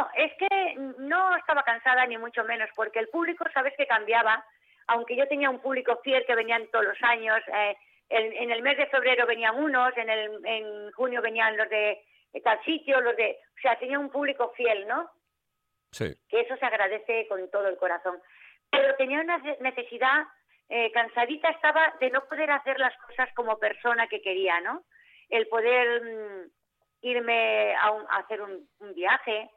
No, 0.00 0.08
es 0.14 0.32
que 0.34 0.74
no 0.98 1.36
estaba 1.36 1.62
cansada 1.62 2.06
ni 2.06 2.16
mucho 2.18 2.44
menos, 2.44 2.68
porque 2.74 2.98
el 2.98 3.08
público, 3.08 3.44
sabes 3.52 3.74
que 3.76 3.86
cambiaba, 3.86 4.44
aunque 4.86 5.16
yo 5.16 5.26
tenía 5.28 5.50
un 5.50 5.60
público 5.60 6.00
fiel 6.02 6.24
que 6.26 6.34
venían 6.34 6.66
todos 6.68 6.86
los 6.86 7.02
años, 7.02 7.40
eh, 7.54 7.76
en, 8.08 8.50
el 8.50 8.62
mes 8.62 8.76
de 8.76 8.86
febrero 8.86 9.26
venían 9.26 9.56
unos, 9.62 9.96
en, 9.96 10.10
el, 10.10 10.40
en 10.44 10.92
junio 10.92 11.22
venían 11.22 11.56
los 11.56 11.68
de 11.68 12.02
de 12.32 12.40
tal 12.40 12.62
sitio, 12.64 13.00
los 13.00 13.16
de, 13.16 13.38
o 13.56 13.60
sea, 13.60 13.78
tenía 13.78 13.98
un 13.98 14.10
público 14.10 14.52
fiel, 14.56 14.86
¿no? 14.86 15.10
Sí. 15.92 16.14
Que 16.28 16.40
eso 16.40 16.56
se 16.56 16.64
agradece 16.64 17.26
con 17.28 17.50
todo 17.50 17.66
el 17.68 17.76
corazón. 17.76 18.20
Pero 18.70 18.94
tenía 18.96 19.20
una 19.20 19.38
necesidad, 19.60 20.24
eh, 20.68 20.92
cansadita 20.92 21.50
estaba 21.50 21.94
de 21.98 22.10
no 22.10 22.24
poder 22.26 22.50
hacer 22.52 22.78
las 22.78 22.96
cosas 22.98 23.28
como 23.34 23.58
persona 23.58 24.06
que 24.06 24.22
quería, 24.22 24.60
¿no? 24.60 24.84
El 25.28 25.48
poder 25.48 26.02
mm, 26.02 26.50
irme 27.02 27.74
a, 27.74 27.88
hacer 28.18 28.40
un, 28.42 28.68
viaje, 28.94 29.50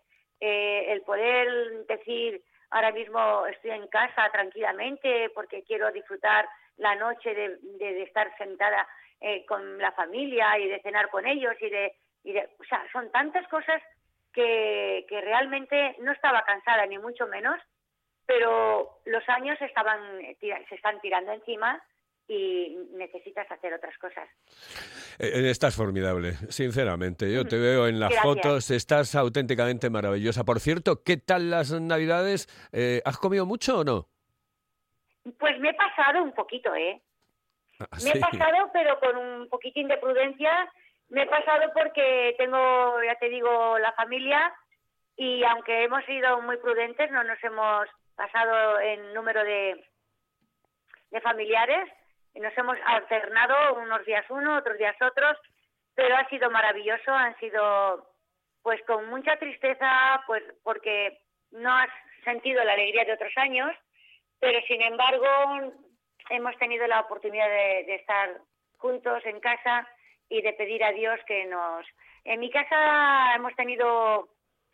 eh, 0.45 0.91
el 0.91 1.03
poder 1.03 1.47
decir, 1.88 2.43
ahora 2.69 2.91
mismo 2.91 3.47
estoy 3.47 3.71
en 3.71 3.88
casa 3.88 4.29
tranquilamente 4.29 5.29
porque 5.33 5.63
quiero 5.63 5.89
disfrutar 5.89 6.50
la 6.75 6.95
noche 6.95 7.33
de, 7.33 8.03
estar 8.03 8.29
sentada 8.38 8.85
eh, 9.21 9.45
con 9.45 9.77
la 9.77 9.93
familia 9.93 10.59
y 10.59 10.67
de 10.67 10.81
cenar 10.81 11.09
con 11.09 11.25
ellos 11.25 11.55
y 11.62 11.69
de, 11.69 11.95
y 12.25 12.33
de 12.33 12.50
o 12.59 12.63
sea, 12.65 12.85
son 12.91 13.09
tantas 13.09 13.47
cosas 13.47 13.81
que, 14.33 15.05
que 15.07 15.21
realmente 15.21 15.95
no 16.00 16.12
estaba 16.12 16.41
cansada 16.41 16.85
ni 16.88 16.97
mucho 16.97 17.25
menos, 17.27 17.57
pero 18.25 19.00
los 19.05 19.23
años 19.29 19.57
estaban 19.62 20.19
se 20.41 20.75
están 20.75 21.00
tirando 21.00 21.31
encima 21.31 21.81
y 22.27 22.77
necesitas 22.94 23.50
hacer 23.51 23.74
otras 23.74 23.98
cosas. 23.98 24.30
Eh, 25.20 25.27
eh, 25.27 25.50
estás 25.50 25.75
formidable, 25.75 26.34
sinceramente. 26.50 27.32
Yo 27.32 27.46
te 27.46 27.58
veo 27.58 27.88
en 27.88 28.00
las 28.00 28.15
fotos, 28.22 28.72
estás 28.72 29.15
auténticamente 29.15 29.89
maravillosa. 29.89 30.44
Por 30.44 30.60
cierto, 30.60 31.03
¿qué 31.03 31.18
tal 31.18 31.51
las 31.51 31.72
Navidades? 31.72 32.48
Eh, 32.72 33.01
¿Has 33.06 33.18
comido 33.18 33.46
mucho 33.46 33.80
o 33.80 33.84
no? 33.84 34.08
Pues 35.38 35.60
me 35.60 35.70
he 35.70 35.74
pasado 35.74 36.24
un 36.24 36.34
poquito, 36.34 36.74
¿eh? 36.75 37.01
Ah, 37.80 37.88
me 38.03 38.12
he 38.12 38.20
pasado, 38.20 38.70
pero 38.72 39.00
con 39.00 39.18
un 39.18 39.50
poquitín 39.50 39.88
de 39.88 39.98
prudencia. 39.98 40.70
Me 41.10 41.24
he 41.24 41.27
pasado 41.27 41.72
porque 41.74 42.36
tengo, 42.38 43.03
ya 43.03 43.15
te 43.20 43.30
digo, 43.30 43.77
la 43.80 43.92
familia 43.94 44.53
y 45.15 45.44
aunque 45.44 45.84
hemos 45.84 46.03
sido 46.06 46.42
muy 46.42 46.58
prudentes, 46.58 47.12
no 47.12 47.24
nos 47.24 47.42
hemos 47.44 47.88
pasado 48.15 48.80
en 48.80 49.13
número 49.13 49.44
de, 49.44 49.86
de 51.12 51.22
familiares 51.22 51.88
nos 52.35 52.57
hemos 52.57 52.77
alternado 52.85 53.75
unos 53.75 54.05
días 54.05 54.25
uno, 54.29 54.57
otros 54.57 54.77
días 54.77 54.95
otros, 55.01 55.37
pero 55.95 56.15
ha 56.15 56.27
sido 56.29 56.49
maravilloso, 56.49 57.11
han 57.11 57.37
sido 57.37 58.07
pues 58.61 58.81
con 58.85 59.09
mucha 59.09 59.37
tristeza, 59.37 60.23
pues 60.25 60.43
porque 60.63 61.19
no 61.51 61.71
has 61.71 61.89
sentido 62.23 62.63
la 62.63 62.73
alegría 62.73 63.05
de 63.05 63.13
otros 63.13 63.33
años, 63.35 63.71
pero 64.39 64.59
sin 64.67 64.81
embargo 64.81 65.27
hemos 66.29 66.57
tenido 66.57 66.87
la 66.87 67.01
oportunidad 67.01 67.47
de, 67.47 67.95
estar 67.95 68.37
juntos 68.77 69.21
en 69.25 69.39
casa 69.39 69.87
y 70.29 70.41
de 70.41 70.53
pedir 70.53 70.83
a 70.83 70.91
Dios 70.91 71.19
que 71.27 71.45
nos... 71.45 71.85
En 72.23 72.39
mi 72.39 72.49
casa 72.49 73.35
hemos 73.35 73.53
tenido 73.55 74.29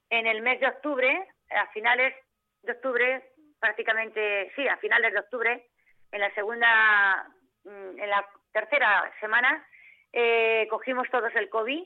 en 0.09 0.27
el 0.27 0.41
mes 0.41 0.59
de 0.59 0.67
octubre, 0.67 1.27
a 1.49 1.67
finales 1.67 2.13
de 2.61 2.71
octubre, 2.71 3.23
prácticamente, 3.59 4.51
sí, 4.55 4.67
a 4.67 4.77
finales 4.77 5.11
de 5.13 5.19
octubre, 5.19 5.67
en 6.11 6.21
la 6.21 6.33
segunda 6.33 7.27
en 7.65 8.09
la 8.09 8.25
tercera 8.51 9.11
semana 9.19 9.65
eh, 10.11 10.67
cogimos 10.69 11.07
todos 11.09 11.33
el 11.35 11.49
COVID, 11.49 11.83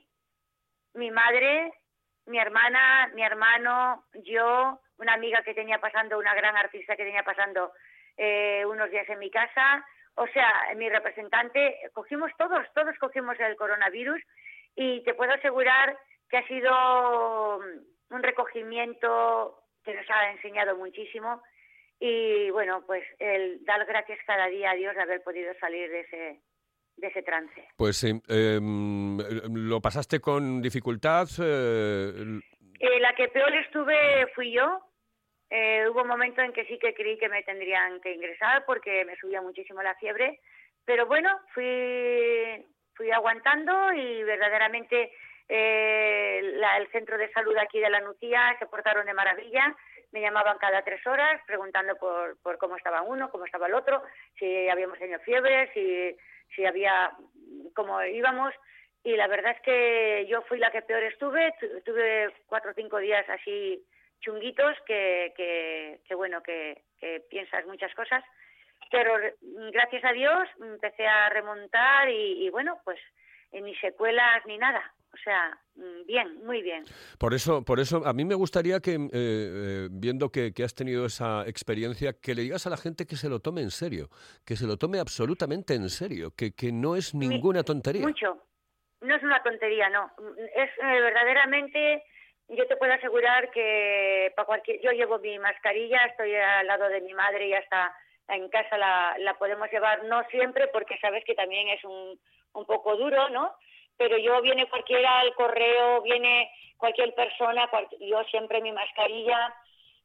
mi 0.94 1.12
madre, 1.12 1.74
mi 2.26 2.40
hermana, 2.40 3.12
mi 3.14 3.24
hermano, 3.24 4.06
yo, 4.24 4.80
una 4.98 5.14
amiga 5.14 5.42
que 5.44 5.54
tenía 5.54 5.80
pasando, 5.80 6.18
una 6.18 6.34
gran 6.34 6.56
artista 6.56 6.96
que 6.96 7.04
tenía 7.04 7.24
pasando 7.24 7.74
eh, 8.16 8.64
unos 8.66 8.90
días 8.92 9.10
en 9.10 9.20
mi 9.20 9.30
casa, 9.30 9.86
o 10.16 10.28
sea, 10.28 10.74
mi 10.76 10.90
representante, 10.90 11.80
cogimos 11.94 12.32
todos, 12.38 12.66
todos 12.74 12.98
cogimos 13.00 13.40
el 13.40 13.56
coronavirus 13.56 14.22
y 14.76 15.04
te 15.04 15.16
puedo 15.16 15.34
asegurar 15.34 15.98
que 16.30 16.38
ha 16.38 16.48
sido 16.48 17.58
un 18.10 18.24
recogimiento 18.24 19.64
que 19.84 19.94
nos 19.94 20.10
ha 20.10 20.32
enseñado 20.32 20.78
muchísimo 20.78 21.42
y 22.00 22.50
bueno, 22.52 22.84
pues 22.86 23.04
el 23.20 23.64
dar 23.66 23.86
gracias 23.86 24.20
cada 24.26 24.48
día 24.48 24.72
a 24.72 24.76
Dios 24.76 24.96
de 24.96 25.02
haber 25.02 25.24
podido 25.24 25.54
salir 25.60 25.90
de 25.90 26.02
ese, 26.02 26.42
de 26.98 27.08
ese 27.08 27.24
trance. 27.24 27.68
Pues 27.78 27.98
sí, 27.98 28.22
em, 28.28 29.18
¿lo 29.68 29.82
pasaste 29.82 30.20
con 30.20 30.62
dificultad? 30.62 31.28
Eh, 31.42 32.40
eh, 32.80 33.00
la 33.00 33.14
que 33.16 33.30
peor 33.30 33.54
estuve 33.56 34.28
fui 34.36 34.52
yo. 34.52 34.80
Eh, 35.50 35.88
hubo 35.88 36.02
un 36.02 36.08
momento 36.08 36.42
en 36.42 36.52
que 36.52 36.66
sí 36.66 36.80
que 36.80 36.94
creí 36.94 37.18
que 37.18 37.30
me 37.30 37.44
tendrían 37.44 38.02
que 38.02 38.14
ingresar 38.14 38.66
porque 38.66 39.06
me 39.06 39.16
subía 39.18 39.42
muchísimo 39.42 39.84
la 39.84 39.96
fiebre, 39.96 40.40
pero 40.84 41.06
bueno, 41.06 41.30
fui, 41.54 42.66
fui 42.96 43.12
aguantando 43.12 43.94
y 43.94 44.24
verdaderamente 44.24 45.12
el 45.48 46.88
centro 46.92 47.18
de 47.18 47.32
salud 47.32 47.56
aquí 47.58 47.80
de 47.80 47.90
la 47.90 48.00
Nucía 48.00 48.56
se 48.58 48.66
portaron 48.66 49.06
de 49.06 49.14
maravilla 49.14 49.76
me 50.14 50.22
llamaban 50.22 50.60
cada 50.60 50.84
tres 50.84 51.06
horas 51.08 51.42
preguntando 51.46 51.96
por, 51.98 52.40
por 52.42 52.58
cómo 52.60 52.78
estaba 52.78 53.02
uno, 53.02 53.30
cómo 53.32 53.46
estaba 53.46 53.68
el 53.68 53.74
otro, 53.74 54.04
si 54.38 54.70
habíamos 54.70 55.00
tenido 55.00 55.20
fiebre, 55.20 55.72
si, 55.74 56.16
si 56.56 56.66
había, 56.66 57.12
cómo 57.76 58.02
íbamos. 58.04 58.54
Y 59.04 59.18
la 59.18 59.28
verdad 59.28 59.54
es 59.56 59.62
que 59.62 60.26
yo 60.30 60.44
fui 60.44 60.60
la 60.60 60.72
que 60.72 60.84
peor 60.84 61.04
estuve, 61.04 61.54
tuve 61.84 62.32
cuatro 62.46 62.72
o 62.72 62.74
cinco 62.74 63.00
días 63.00 63.28
así 63.28 63.84
chunguitos 64.22 64.78
que, 64.86 65.34
que, 65.36 66.16
bueno, 66.16 66.42
que, 66.42 66.82
piensas 67.30 67.66
muchas 67.66 67.94
cosas. 67.96 68.24
Pero 68.90 69.16
gracias 69.72 70.06
a 70.06 70.14
Dios 70.14 70.48
empecé 70.62 71.06
a 71.08 71.28
remontar 71.30 72.08
y, 72.08 72.46
y 72.46 72.50
bueno, 72.50 72.80
pues 72.86 73.00
ni 73.52 73.76
secuelas 73.78 74.46
ni 74.46 74.58
nada. 74.58 74.94
O 75.14 75.18
sea, 75.24 75.56
mm, 75.76 76.06
bien, 76.08 76.44
muy 76.44 76.62
bien. 76.64 76.86
Por 77.20 77.34
eso, 77.34 77.64
por 77.64 77.80
eso 77.80 78.02
a 78.06 78.14
mí 78.14 78.26
me 78.26 78.34
gustaría 78.34 78.80
que, 78.80 78.94
eh, 78.96 79.10
eh, 79.14 79.88
viendo 79.92 80.32
que, 80.32 80.52
has 80.64 80.74
tenido 80.74 81.06
esa 81.06 81.48
experiencia, 81.48 82.14
que 82.14 82.34
le 82.34 82.42
digas 82.42 82.66
a 82.66 82.72
la 82.72 82.78
gente 82.78 83.06
que 83.06 83.16
se 83.16 83.30
lo 83.30 83.40
tome 83.40 83.62
en 83.62 83.70
serio, 83.70 84.10
que 84.46 84.56
se 84.56 84.66
lo 84.66 84.78
tome 84.78 85.00
absolutamente 85.00 85.76
en 85.76 85.90
serio, 85.90 86.32
que, 86.36 86.56
que 86.56 86.72
no 86.72 86.96
es 86.96 87.14
ninguna 87.14 87.64
tontería. 87.64 88.02
Mucho. 88.02 88.42
No 89.02 89.16
es 89.16 89.22
una 89.22 89.44
tontería, 89.44 89.90
no. 89.90 90.12
Es 90.56 90.70
eh, 90.70 91.02
verdaderamente, 91.02 92.04
yo 92.48 92.66
te 92.68 92.76
puedo 92.78 92.94
asegurar 92.94 93.52
que 93.52 94.32
para 94.36 94.46
cualquier, 94.48 94.82
yo 94.82 94.92
llevo 94.92 95.20
mi 95.20 95.38
mascarilla, 95.38 96.06
estoy 96.06 96.34
al 96.36 96.66
lado 96.66 96.90
de 96.90 97.02
mi 97.02 97.14
madre 97.14 97.50
y 97.50 97.54
hasta 97.54 97.94
en 98.30 98.50
casa 98.50 98.78
la, 98.78 99.16
la 99.20 99.34
podemos 99.36 99.70
llevar, 99.70 100.06
no 100.06 100.24
siempre, 100.32 100.70
porque 100.70 100.98
sabes 101.00 101.24
que 101.26 101.36
también 101.36 101.68
es 101.68 101.84
un, 101.84 102.18
un 102.54 102.66
poco 102.66 102.96
duro, 102.96 103.30
¿no? 103.30 103.54
Pero 103.98 104.18
yo 104.18 104.42
viene 104.42 104.68
cualquiera 104.68 105.20
al 105.20 105.34
correo, 105.36 106.02
viene 106.02 106.52
cualquier 106.78 107.14
persona, 107.14 107.70
yo 108.00 108.24
siempre 108.26 108.62
mi 108.62 108.72
mascarilla, 108.72 109.56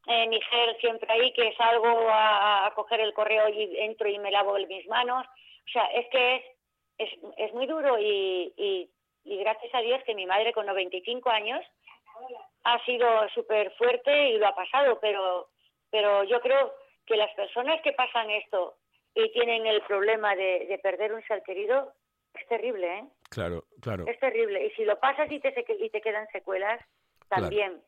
eh, 0.07 0.26
mi 0.28 0.40
gel 0.40 0.76
siempre 0.80 1.12
ahí, 1.12 1.33
que 1.33 1.54
salgo 1.54 2.09
a, 2.11 2.73
coger 2.75 3.00
el 3.00 3.12
correo 3.12 3.49
y 3.49 3.78
entro 3.78 4.09
y 4.09 4.18
me 4.18 4.30
lavo 4.30 4.54
mis 4.54 4.87
manos. 4.87 5.26
O 5.26 5.71
sea, 5.71 5.85
es 5.87 6.09
que 6.09 6.37
es, 6.37 6.42
es, 6.99 7.18
es 7.37 7.52
muy 7.52 7.66
duro 7.66 7.99
y, 7.99 8.52
y, 8.57 8.90
y, 9.25 9.37
gracias 9.38 9.75
a 9.75 9.80
Dios 9.80 10.02
que 10.04 10.14
mi 10.14 10.26
madre 10.26 10.52
con 10.52 10.66
95 10.66 11.28
años 11.30 11.64
ha 12.64 12.85
sido 12.85 13.07
súper 13.35 13.71
fuerte 13.73 14.30
y 14.30 14.38
lo 14.38 14.49
ha 14.49 14.54
pasado, 14.54 14.99
pero, 15.00 15.49
pero 15.90 16.25
yo 16.25 16.40
creo 16.40 16.73
que 17.07 17.16
las 17.16 17.33
personas 17.35 17.80
que 17.83 17.92
pasan 17.92 18.30
esto 18.30 18.76
y 19.14 19.30
tienen 19.33 19.66
el 19.66 19.83
problema 19.83 20.35
de, 20.37 20.66
de 20.66 20.78
perder 20.78 21.12
un 21.12 21.23
ser 21.25 21.42
querido, 21.42 21.92
es 22.35 22.49
terrible, 22.49 22.99
¿eh? 22.99 23.04
Claro, 23.30 23.64
claro. 23.80 24.04
Es 24.06 24.18
terrible. 24.18 24.66
Y 24.66 24.70
si 24.70 24.85
lo 24.85 24.99
pasas 24.99 25.30
y 25.30 25.40
te, 25.40 25.52
y 25.80 25.90
te 25.90 26.00
quedan 26.00 26.26
secuelas, 26.32 26.80
también. 27.28 27.82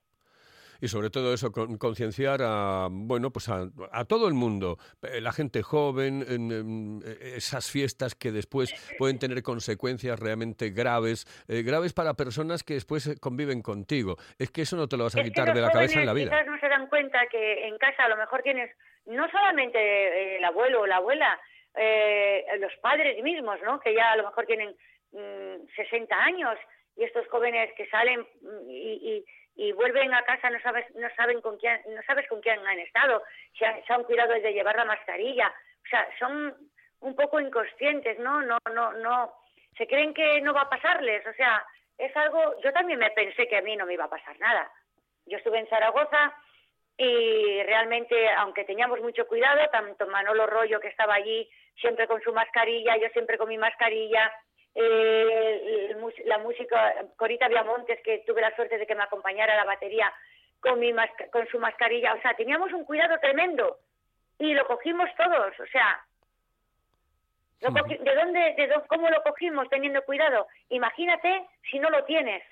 y 0.83 0.89
sobre 0.89 1.11
todo 1.11 1.33
eso, 1.33 1.51
concienciar 1.51 2.41
a, 2.43 2.89
bueno, 2.91 3.31
pues 3.31 3.49
a, 3.49 3.71
todo 4.05 4.29
el 4.29 4.35
mundo, 4.35 4.79
eh, 5.03 5.21
la 5.21 5.33
gente 5.33 5.63
joven, 5.63 6.25
en, 6.27 7.03
esas 7.21 7.71
fiestas 7.71 8.15
que 8.15 8.33
después 8.33 8.73
pueden 8.99 9.19
tener 9.19 9.43
consecuencias 9.43 10.19
realmente 10.19 10.71
graves, 10.71 11.27
eh, 11.49 11.63
graves 11.63 11.93
para 11.93 12.15
personas 12.15 12.63
que 12.63 12.75
después 12.75 13.07
eh, 13.07 13.17
conviven 13.21 13.63
contigo. 13.63 14.17
Es 14.39 14.51
que 14.51 14.63
eso 14.63 14.77
no 14.77 14.89
te 14.89 14.97
lo 14.97 15.05
vas 15.05 15.17
a 15.17 15.23
quitar 15.23 15.55
de 15.55 15.61
la 15.61 15.71
cabeza 15.71 16.01
en 16.01 16.07
la 16.07 16.13
vida. 16.13 16.31
Quizás 16.31 16.47
no 16.47 16.59
se 16.59 16.69
dan 16.69 16.87
cuenta 16.89 17.27
que 17.31 17.67
en 17.67 17.79
casa 17.79 18.05
a 18.05 18.09
lo 18.09 18.17
mejor 18.17 18.43
tienes 18.43 18.71
no 19.07 19.29
solamente 19.31 20.37
el 20.37 20.45
abuelo 20.45 20.83
o 20.83 20.87
la 20.87 20.97
abuela, 20.97 21.41
eh, 21.75 22.45
los 22.59 22.75
padres 22.77 23.23
mismos, 23.23 23.61
¿no? 23.63 23.81
Que 23.81 23.95
ya 23.95 24.13
a 24.13 24.17
lo 24.17 24.25
mejor 24.25 24.47
tienen 24.47 24.75
60 25.77 26.15
mm, 26.15 26.21
años 26.21 26.59
y 26.97 27.05
estos 27.05 27.27
jóvenes 27.29 27.73
que 27.77 27.87
salen 27.89 28.27
y, 28.69 29.25
y, 29.57 29.73
vuelven 29.73 30.15
a 30.15 30.23
casa 30.25 30.49
no 30.51 30.61
sabes 30.61 30.87
no 30.95 31.09
saben 31.17 31.41
con 31.41 31.59
quién 31.59 31.81
no 31.89 32.03
sabes 32.03 32.27
con 32.29 32.41
quién 32.41 32.59
han 32.67 32.79
estado 32.79 33.23
se 33.59 33.67
han, 33.67 33.85
se 33.85 33.93
han 33.93 34.05
cuidado 34.05 34.33
de 34.33 34.53
llevar 34.53 34.77
la 34.77 34.85
mascarilla. 34.85 35.53
O 35.85 35.89
sea 35.89 36.09
son 36.19 36.55
un 37.01 37.17
poco 37.17 37.41
inconscientes 37.41 38.19
no 38.19 38.43
no 38.43 38.59
no 38.73 38.93
no 38.95 39.35
se 39.77 39.87
creen 39.87 40.15
que 40.15 40.41
no 40.41 40.53
va 40.55 40.63
a 40.63 40.71
pasarles. 40.71 41.27
O 41.27 41.33
sea 41.35 41.65
es 41.99 42.15
algo 42.17 42.61
yo 42.63 42.73
también 42.73 42.99
me 42.99 43.11
pensé 43.11 43.47
que 43.49 43.57
a 43.57 43.63
mí 43.63 43.77
no 43.77 43.87
me 43.87 43.95
iba 43.95 44.05
a 44.05 44.11
pasar 44.11 44.39
nada. 44.39 44.71
Yo 45.27 45.37
estuve 45.37 45.59
en 45.59 45.69
Zaragoza 45.69 46.35
y 47.03 47.63
realmente, 47.63 48.29
aunque 48.37 48.65
teníamos 48.65 49.01
mucho 49.01 49.27
cuidado, 49.27 49.59
tanto 49.73 50.07
Manolo 50.07 50.47
Rollo 50.47 50.81
que 50.81 50.89
estaba 50.89 51.15
allí 51.15 51.49
siempre 51.81 52.07
con 52.07 52.21
su 52.23 52.33
mascarilla, 52.33 52.97
yo 52.97 53.09
siempre 53.11 53.39
con 53.39 53.49
mi 53.49 53.59
mascarilla, 53.59 54.33
eh, 54.75 55.97
la 56.25 56.39
música, 56.39 56.95
Corita 57.17 57.49
Viamontes, 57.49 58.01
que 58.05 58.23
tuve 58.27 58.41
la 58.41 58.55
suerte 58.55 58.79
de 58.79 58.87
que 58.87 58.95
me 58.95 59.03
acompañara 59.03 59.55
a 59.55 59.57
la 59.57 59.65
batería 59.65 60.13
con, 60.61 60.79
mi 60.79 60.93
masca- 60.93 61.29
con 61.31 61.47
su 61.49 61.59
mascarilla. 61.59 62.15
O 62.15 62.21
sea, 62.21 62.35
teníamos 62.35 62.73
un 62.73 62.85
cuidado 62.85 63.19
tremendo 63.19 63.79
y 64.39 64.55
lo 64.55 64.67
cogimos 64.67 65.09
todos. 65.17 65.59
O 65.59 65.67
sea, 65.67 66.05
lo 67.63 67.71
cogi- 67.71 67.99
¿de 67.99 68.15
dónde, 68.15 68.41
de 68.57 68.73
cómo 68.87 69.11
lo 69.11 69.23
cogimos 69.23 69.69
teniendo 69.69 70.03
cuidado? 70.05 70.47
Imagínate 70.69 71.47
si 71.71 71.79
no 71.79 71.91
lo 71.91 72.05
tienes. 72.05 72.43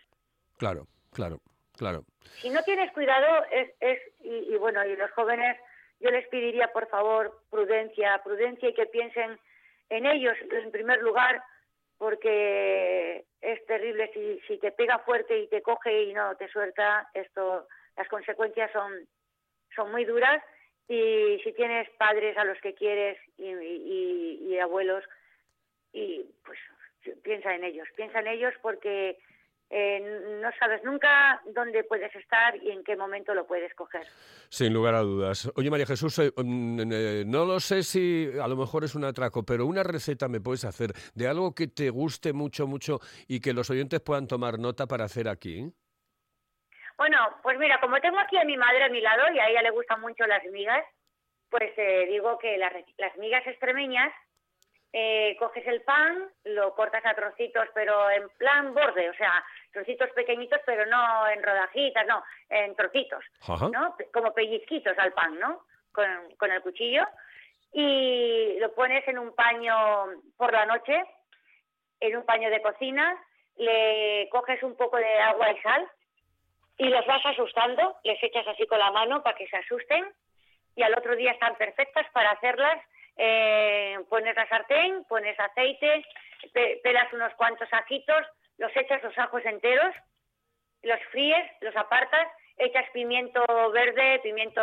Claro, 0.58 0.86
claro, 1.12 1.38
claro. 1.76 2.02
Si 2.40 2.50
no 2.50 2.62
tienes 2.64 2.90
cuidado, 2.92 3.44
es, 3.50 3.70
es 3.80 4.00
y, 4.20 4.52
y 4.54 4.56
bueno, 4.56 4.84
y 4.84 4.96
los 4.96 5.10
jóvenes, 5.12 5.56
yo 6.00 6.10
les 6.10 6.26
pediría 6.28 6.68
por 6.68 6.88
favor 6.88 7.42
prudencia, 7.50 8.20
prudencia 8.22 8.68
y 8.68 8.74
que 8.74 8.86
piensen 8.86 9.38
en 9.90 10.06
ellos 10.06 10.36
en 10.50 10.70
primer 10.70 11.02
lugar, 11.02 11.42
porque 11.96 13.24
es 13.40 13.66
terrible 13.66 14.10
si, 14.46 14.58
te 14.58 14.70
pega 14.72 14.98
fuerte 15.00 15.38
y 15.38 15.48
te 15.48 15.62
coge 15.62 16.04
y 16.04 16.12
no 16.12 16.36
te 16.36 16.48
suelta, 16.48 17.08
esto, 17.14 17.66
las 17.96 18.08
consecuencias 18.08 18.70
son, 18.72 18.92
son 19.74 19.90
muy 19.90 20.04
duras. 20.04 20.42
Y 20.88 21.38
si 21.44 21.52
tienes 21.52 21.88
padres 21.98 22.36
a 22.38 22.44
los 22.44 22.58
que 22.60 22.74
quieres 22.74 23.18
y- 23.36 24.38
y 24.40 24.58
abuelos, 24.58 25.04
y 25.92 26.24
pues 26.44 26.58
piensa 27.22 27.54
en 27.54 27.64
ellos, 27.64 27.86
piensa 27.96 28.20
en 28.20 28.28
ellos 28.28 28.54
porque 28.62 29.18
eh, 29.70 30.00
no 30.40 30.50
sabes 30.58 30.82
nunca 30.82 31.42
dónde 31.46 31.84
puedes 31.84 32.14
estar 32.14 32.56
y 32.56 32.70
en 32.70 32.82
qué 32.82 32.96
momento 32.96 33.34
lo 33.34 33.46
puedes 33.46 33.74
coger. 33.74 34.06
Sin 34.48 34.72
lugar 34.72 34.94
a 34.94 35.00
dudas. 35.00 35.50
Oye, 35.56 35.70
María 35.70 35.84
Jesús, 35.84 36.18
eh, 36.18 36.32
mm, 36.34 36.80
eh, 36.90 37.24
no 37.26 37.44
lo 37.44 37.60
sé 37.60 37.82
si 37.82 38.30
a 38.42 38.48
lo 38.48 38.56
mejor 38.56 38.84
es 38.84 38.94
un 38.94 39.04
atraco, 39.04 39.44
pero 39.44 39.66
una 39.66 39.82
receta 39.82 40.26
me 40.28 40.40
puedes 40.40 40.64
hacer 40.64 40.92
de 41.14 41.28
algo 41.28 41.54
que 41.54 41.68
te 41.68 41.90
guste 41.90 42.32
mucho, 42.32 42.66
mucho 42.66 42.98
y 43.26 43.40
que 43.40 43.52
los 43.52 43.68
oyentes 43.68 44.00
puedan 44.00 44.26
tomar 44.26 44.58
nota 44.58 44.86
para 44.86 45.04
hacer 45.04 45.28
aquí. 45.28 45.70
Bueno, 46.96 47.18
pues 47.42 47.58
mira, 47.58 47.78
como 47.80 48.00
tengo 48.00 48.18
aquí 48.18 48.38
a 48.38 48.44
mi 48.44 48.56
madre 48.56 48.84
a 48.84 48.88
mi 48.88 49.00
lado 49.00 49.30
y 49.32 49.38
a 49.38 49.48
ella 49.48 49.62
le 49.62 49.70
gustan 49.70 50.00
mucho 50.00 50.26
las 50.26 50.44
migas, 50.46 50.84
pues 51.50 51.70
eh, 51.76 52.06
digo 52.10 52.38
que 52.38 52.56
las, 52.56 52.72
las 52.96 53.16
migas 53.18 53.46
extremeñas, 53.46 54.12
eh, 54.92 55.36
coges 55.38 55.66
el 55.66 55.82
pan, 55.82 56.30
lo 56.44 56.74
cortas 56.74 57.04
a 57.04 57.14
trocitos, 57.14 57.68
pero 57.74 58.10
en 58.10 58.28
plan 58.30 58.72
borde, 58.72 59.10
o 59.10 59.14
sea, 59.14 59.44
trocitos 59.72 60.10
pequeñitos, 60.10 60.60
pero 60.66 60.86
no 60.86 61.28
en 61.28 61.42
rodajitas, 61.42 62.06
no, 62.06 62.22
en 62.48 62.74
trocitos, 62.76 63.24
Ajá. 63.48 63.68
¿no? 63.68 63.96
Como 64.12 64.32
pellizquitos 64.34 64.96
al 64.98 65.12
pan, 65.12 65.38
¿no? 65.38 65.64
Con, 65.92 66.06
con 66.36 66.50
el 66.50 66.62
cuchillo. 66.62 67.06
Y 67.72 68.56
lo 68.60 68.72
pones 68.74 69.06
en 69.08 69.18
un 69.18 69.34
paño 69.34 69.74
por 70.36 70.52
la 70.52 70.64
noche, 70.66 71.02
en 72.00 72.16
un 72.16 72.24
paño 72.24 72.48
de 72.50 72.62
cocina, 72.62 73.16
le 73.56 74.28
coges 74.30 74.62
un 74.62 74.76
poco 74.76 74.96
de 74.96 75.18
agua 75.18 75.50
y 75.52 75.60
sal 75.60 75.86
y 76.78 76.88
los 76.88 77.04
vas 77.06 77.24
asustando, 77.26 77.96
les 78.04 78.22
echas 78.22 78.46
así 78.46 78.66
con 78.66 78.78
la 78.78 78.90
mano 78.92 79.22
para 79.22 79.36
que 79.36 79.48
se 79.48 79.56
asusten 79.56 80.06
y 80.76 80.82
al 80.82 80.94
otro 80.96 81.16
día 81.16 81.32
están 81.32 81.56
perfectas 81.56 82.06
para 82.12 82.30
hacerlas. 82.30 82.80
Eh, 83.16 83.98
pones 84.08 84.36
la 84.36 84.48
sartén, 84.48 85.02
pones 85.08 85.38
aceite, 85.40 86.04
pe- 86.52 86.80
pelas 86.84 87.12
unos 87.12 87.34
cuantos 87.34 87.68
ajitos, 87.72 88.24
los 88.58 88.76
echas 88.76 89.02
los 89.02 89.16
ajos 89.16 89.44
enteros, 89.44 89.94
los 90.82 91.00
fríes, 91.10 91.44
los 91.60 91.74
apartas, 91.76 92.28
echas 92.56 92.84
pimiento 92.92 93.44
verde, 93.72 94.20
pimiento 94.22 94.62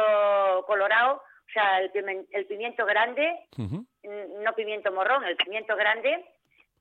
colorado, 0.67 1.15
o 1.15 1.51
sea, 1.51 1.79
el, 1.79 2.45
pimiento 2.47 2.85
grande, 2.85 3.47
no 3.53 4.53
pimiento 4.55 4.91
morrón, 4.91 5.23
el 5.25 5.37
pimiento 5.37 5.75
grande, 5.75 6.25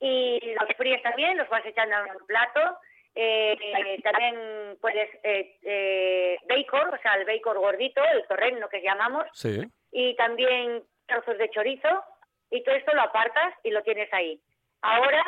y 0.01 0.55
los 0.55 0.69
fríes 0.77 1.03
también, 1.03 1.37
los 1.37 1.49
vas 1.49 1.65
echando 1.65 1.97
en 1.97 2.17
un 2.17 2.27
plato. 2.27 2.79
Eh, 3.17 3.57
eh, 3.61 4.03
también 4.03 4.77
puedes 4.81 5.09
eh, 5.23 5.57
eh, 5.63 6.37
bacon, 6.49 6.93
o 6.93 6.99
sea, 6.99 7.15
el 7.15 7.25
bacon 7.25 7.59
gordito, 7.59 8.03
el 8.05 8.27
torreno 8.27 8.69
que 8.69 8.83
llamamos, 8.83 9.25
Sí. 9.35 9.63
y 9.93 10.17
también 10.17 10.83
trozos 11.07 11.39
de 11.39 11.49
chorizo, 11.51 12.05
y 12.51 12.65
todo 12.65 12.75
esto 12.75 12.93
lo 12.93 13.03
apartas 13.03 13.55
y 13.63 13.71
lo 13.71 13.83
tienes 13.85 14.13
ahí. 14.13 14.41
Ahora 14.83 15.23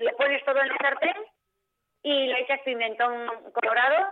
le 0.00 0.12
pones 0.14 0.44
todo 0.44 0.60
en 0.60 0.68
la 0.68 0.76
sartén 0.78 1.16
y 2.02 2.26
le 2.26 2.40
echas 2.40 2.60
pimentón 2.62 3.28
colorado, 3.52 4.08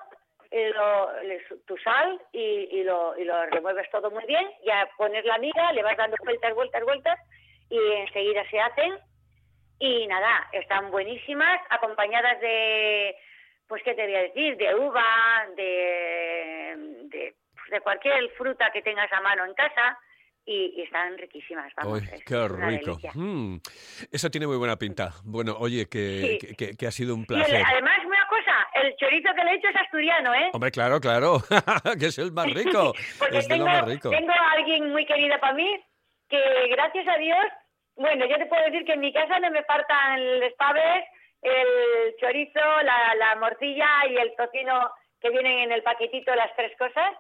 le- 0.51 1.45
tu 1.67 1.77
sal 1.79 2.21
y, 2.33 2.83
lo, 2.85 3.17
y 3.19 3.25
remueves 3.51 3.91
todo 3.91 4.11
muy 4.11 4.25
bien. 4.27 4.47
Ya 4.65 4.89
pones 4.97 5.25
la 5.25 5.39
miga, 5.39 5.73
le 5.73 5.83
vas 5.83 5.97
dando 5.97 6.17
vueltas, 6.25 6.55
vueltas, 6.55 6.83
vueltas 6.85 7.19
y 7.71 7.79
enseguida 7.93 8.49
se 8.51 8.61
hacen. 8.61 8.99
Y 9.81 10.07
nada, 10.07 10.49
están 10.53 10.91
buenísimas, 10.91 11.61
acompañadas 11.71 12.41
de, 12.41 13.17
pues 13.69 13.83
qué 13.85 13.95
te 13.95 14.07
voy 14.07 14.15
a 14.17 14.23
decir, 14.23 14.57
de 14.57 14.75
uva, 14.75 15.47
de, 15.55 17.35
de 17.71 17.81
cualquier 17.83 18.29
fruta 18.31 18.71
que 18.73 18.83
tengas 18.83 19.13
a 19.13 19.21
mano 19.21 19.45
en 19.45 19.55
casa 19.55 19.99
y, 20.51 20.73
y 20.77 20.83
están 20.83 21.19
riquísimas. 21.19 21.71
Vamos, 21.77 22.01
qué 22.27 22.49
rico. 22.49 22.99
Mm. 23.15 23.57
Eso 24.11 24.31
tiene 24.31 24.47
muy 24.47 24.57
buena 24.57 24.77
pinta. 24.77 25.11
Bueno, 25.25 25.55
oye, 25.59 25.87
que, 25.91 25.99
Sí. 26.23 26.39
que- 26.39 26.55
que- 26.57 26.77
que 26.77 26.87
ha 26.87 26.91
sido 26.91 27.15
un 27.15 27.23
Y 27.23 27.27
placer. 27.27 27.63
además, 27.67 27.99
una 28.07 28.27
cosa, 28.29 28.67
el 28.81 28.97
chorizo 28.97 29.29
que 29.35 29.45
le 29.45 29.51
he 29.51 29.55
hecho 29.57 29.69
es 29.69 29.77
asturiano, 29.77 30.35
¿eh? 30.35 30.51
Hombre, 30.55 30.71
claro, 30.71 31.01
claro, 31.01 31.43
que 32.01 32.07
es 32.07 32.19
el 32.19 32.33
más 32.33 32.47
rico. 32.55 32.95
Porque 33.19 33.39
es 33.39 33.49
de 33.49 33.55
tengo, 33.55 33.67
lo 33.67 33.73
más 33.73 33.85
rico. 33.87 34.09
tengo 34.11 34.33
a 34.33 34.53
alguien 34.53 34.91
muy 34.91 35.05
querida 35.05 35.39
para 35.39 35.53
mí 35.53 35.85
que, 36.31 36.41
gracias 36.71 37.07
a 37.09 37.19
Dios, 37.19 37.45
bueno, 37.97 38.25
yo 38.27 38.37
te 38.39 38.47
puedo 38.47 38.65
decir 38.65 38.85
que 38.87 38.93
en 38.95 39.01
mi 39.01 39.13
casa 39.13 39.39
no 39.41 39.51
me 39.51 39.63
faltan 39.65 40.41
los 40.41 40.53
paves, 40.55 41.05
el 41.43 42.15
chorizo, 42.21 42.61
la, 42.85 43.15
la 43.17 43.37
morcilla 43.37 43.89
y 44.11 44.17
el 44.17 44.35
tocino 44.37 44.91
que 45.21 45.31
vienen 45.31 45.59
en 45.59 45.73
el 45.73 45.83
paquetito, 45.83 46.35
las 46.35 46.55
tres 46.57 46.73
cosas. 46.79 47.13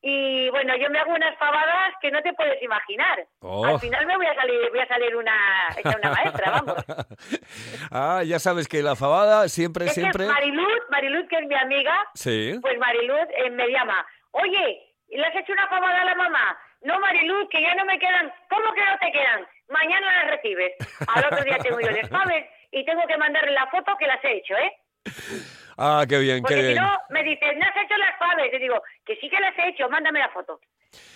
Y 0.00 0.48
bueno, 0.50 0.76
yo 0.76 0.88
me 0.90 0.98
hago 1.00 1.12
unas 1.12 1.36
pavadas 1.38 1.92
que 2.00 2.10
no 2.12 2.22
te 2.22 2.32
puedes 2.34 2.62
imaginar. 2.62 3.26
Oh. 3.40 3.64
Al 3.66 3.80
final 3.80 4.06
me 4.06 4.16
voy 4.16 4.26
a 4.26 4.34
salir, 4.34 4.70
voy 4.70 4.78
a 4.78 4.86
salir 4.86 5.16
una, 5.16 5.68
una 5.84 6.10
maestra, 6.10 6.50
vamos. 6.52 6.74
ah, 7.90 8.22
ya 8.24 8.38
sabes 8.38 8.68
que 8.68 8.82
la 8.82 8.94
fabada 8.94 9.48
siempre, 9.48 9.86
Es 9.86 9.94
siempre. 9.94 10.24
que 10.26 10.32
Mariluz, 10.32 10.78
Mariluz, 10.90 11.28
que 11.28 11.36
es 11.38 11.46
mi 11.46 11.54
amiga, 11.56 11.94
Sí. 12.14 12.58
Pues 12.62 12.78
Mariluz 12.78 13.26
eh, 13.36 13.50
me 13.50 13.68
llama, 13.68 14.06
oye, 14.32 14.94
¿le 15.08 15.26
has 15.26 15.34
hecho 15.34 15.52
una 15.52 15.68
pavada 15.68 16.02
a 16.02 16.04
la 16.04 16.14
mamá? 16.14 16.58
No, 16.82 17.00
Mariluz, 17.00 17.48
que 17.50 17.60
ya 17.60 17.74
no 17.74 17.84
me 17.84 17.98
quedan. 17.98 18.32
¿Cómo 18.48 18.72
que 18.72 18.84
no 18.84 18.98
te 18.98 19.10
quedan? 19.10 19.46
Mañana 19.68 20.22
las 20.22 20.30
recibes. 20.30 20.72
Al 21.08 21.24
otro 21.24 21.44
día 21.44 21.58
tengo 21.58 21.80
yo 21.80 21.88
el 21.88 22.08
paves 22.08 22.46
y 22.70 22.84
tengo 22.84 23.04
que 23.08 23.16
mandarle 23.16 23.50
la 23.50 23.66
foto 23.66 23.96
que 23.98 24.06
las 24.06 24.22
he 24.24 24.36
hecho, 24.36 24.54
¿eh? 24.56 24.72
Ah, 25.80 26.04
qué 26.08 26.18
bien, 26.18 26.42
Porque 26.42 26.56
qué 26.56 26.60
si 26.60 26.66
bien. 26.72 26.82
no, 26.82 26.98
me 27.10 27.22
dice, 27.22 27.54
no 27.54 27.64
has 27.64 27.76
hecho 27.76 27.96
las 27.98 28.18
paves. 28.18 28.52
Y 28.52 28.58
digo, 28.58 28.82
que 29.06 29.14
sí 29.16 29.30
que 29.30 29.38
las 29.38 29.56
he 29.60 29.68
hecho, 29.68 29.88
mándame 29.88 30.18
la 30.18 30.28
foto. 30.30 30.58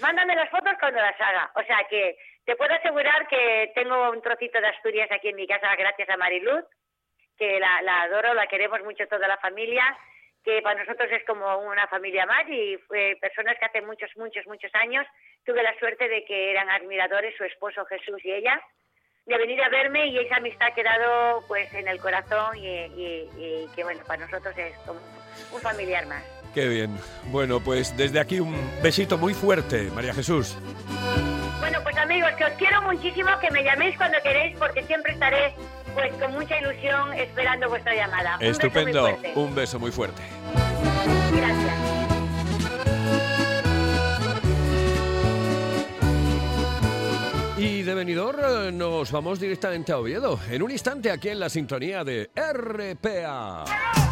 Mándame 0.00 0.37
las 0.37 0.48
fotos 0.50 0.74
cuando 0.78 1.00
las 1.00 1.20
haga. 1.20 1.50
O 1.57 1.62
sea 1.64 1.78
que 1.90 2.16
te 2.44 2.55
puedo 2.55 2.72
asegurar 2.72 3.26
que 3.26 3.72
tengo 3.74 4.11
un 4.11 4.22
trocito 4.22 4.61
de 4.61 4.68
Asturias 4.68 5.11
aquí 5.11 5.31
en 5.31 5.37
mi 5.37 5.48
casa 5.48 5.74
gracias 5.74 6.09
a 6.11 6.16
Mariluz, 6.16 6.62
que 7.37 7.59
la, 7.59 7.83
la 7.83 8.02
adoro, 8.02 8.35
la 8.35 8.46
queremos 8.46 8.81
mucho 8.85 9.05
toda 9.09 9.26
la 9.26 9.37
familia, 9.38 9.83
que 10.44 10.62
para 10.62 10.78
nosotros 10.78 11.11
es 11.11 11.24
como 11.24 11.59
una 11.59 11.88
familia 11.88 12.24
más 12.26 12.48
y 12.48 12.76
fue 12.87 13.16
personas 13.20 13.59
que 13.59 13.64
hace 13.64 13.81
muchos, 13.83 14.11
muchos, 14.16 14.46
muchos 14.46 14.72
años 14.76 15.05
tuve 15.44 15.62
la 15.62 15.76
suerte 15.81 16.09
de 16.09 16.24
que 16.24 16.52
eran 16.52 16.70
admiradores, 16.70 17.37
su 17.37 17.42
esposo 17.42 17.85
Jesús 17.87 18.24
y 18.24 18.33
ella, 18.33 18.61
de 19.26 19.38
venir 19.38 19.62
a 19.62 19.68
verme 19.68 20.06
y 20.08 20.18
esa 20.18 20.37
amistad 20.37 20.68
ha 20.70 20.74
quedado 20.74 21.44
pues 21.46 21.72
en 21.74 21.87
el 21.88 22.00
corazón 22.00 22.56
y, 22.56 22.66
y- 22.66 23.28
y 23.38 23.68
que 23.74 23.85
bueno, 23.85 24.02
para 24.06 24.24
nosotros 24.26 24.52
es 24.58 24.76
como 24.87 24.98
un 25.52 25.61
familiar 25.61 26.06
más. 26.06 26.22
Qué 26.54 26.66
bien. 26.68 26.98
Bueno, 27.26 27.61
pues 27.61 27.96
desde 27.96 28.20
aquí 28.20 28.40
un 28.40 28.54
besito 28.82 29.16
muy 29.16 29.32
fuerte, 29.32 29.90
María 29.94 30.12
Jesús. 30.12 30.56
Bueno, 31.61 31.78
pues 31.82 31.96
amigos, 31.96 32.30
que 32.37 32.44
os 32.44 32.52
quiero 32.54 32.82
muchísimo, 32.82 33.30
que 33.40 33.50
me 33.52 33.62
llaméis 33.62 33.96
cuando 33.96 34.18
queréis, 34.22 34.56
porque 34.58 34.82
siempre 34.82 35.12
estaré 35.12 35.54
pues 35.94 36.12
con 36.14 36.32
mucha 36.32 36.58
ilusión 36.58 37.12
esperando 37.14 37.68
vuestra 37.68 37.94
llamada. 37.94 38.35
Un 38.35 38.40
beso 38.40 38.61
muy 38.61 38.68
Estupendo. 38.68 39.00
fuerte. 39.02 39.32
Un 39.37 39.54
beso 39.54 39.78
muy 39.78 39.90
fuerte. 39.92 40.22
Gracias. 41.37 42.02
Y 47.64 47.83
de 47.83 47.94
venidor 47.94 48.40
eh, 48.44 48.72
nos 48.72 49.12
vamos 49.12 49.38
directamente 49.38 49.92
a 49.92 49.98
Oviedo. 49.98 50.37
En 50.51 50.64
un 50.64 50.72
instante 50.72 51.12
aquí 51.12 51.29
en 51.29 51.38
la 51.38 51.48
sintonía 51.48 52.03
de 52.03 52.29
RPA. 52.35 54.12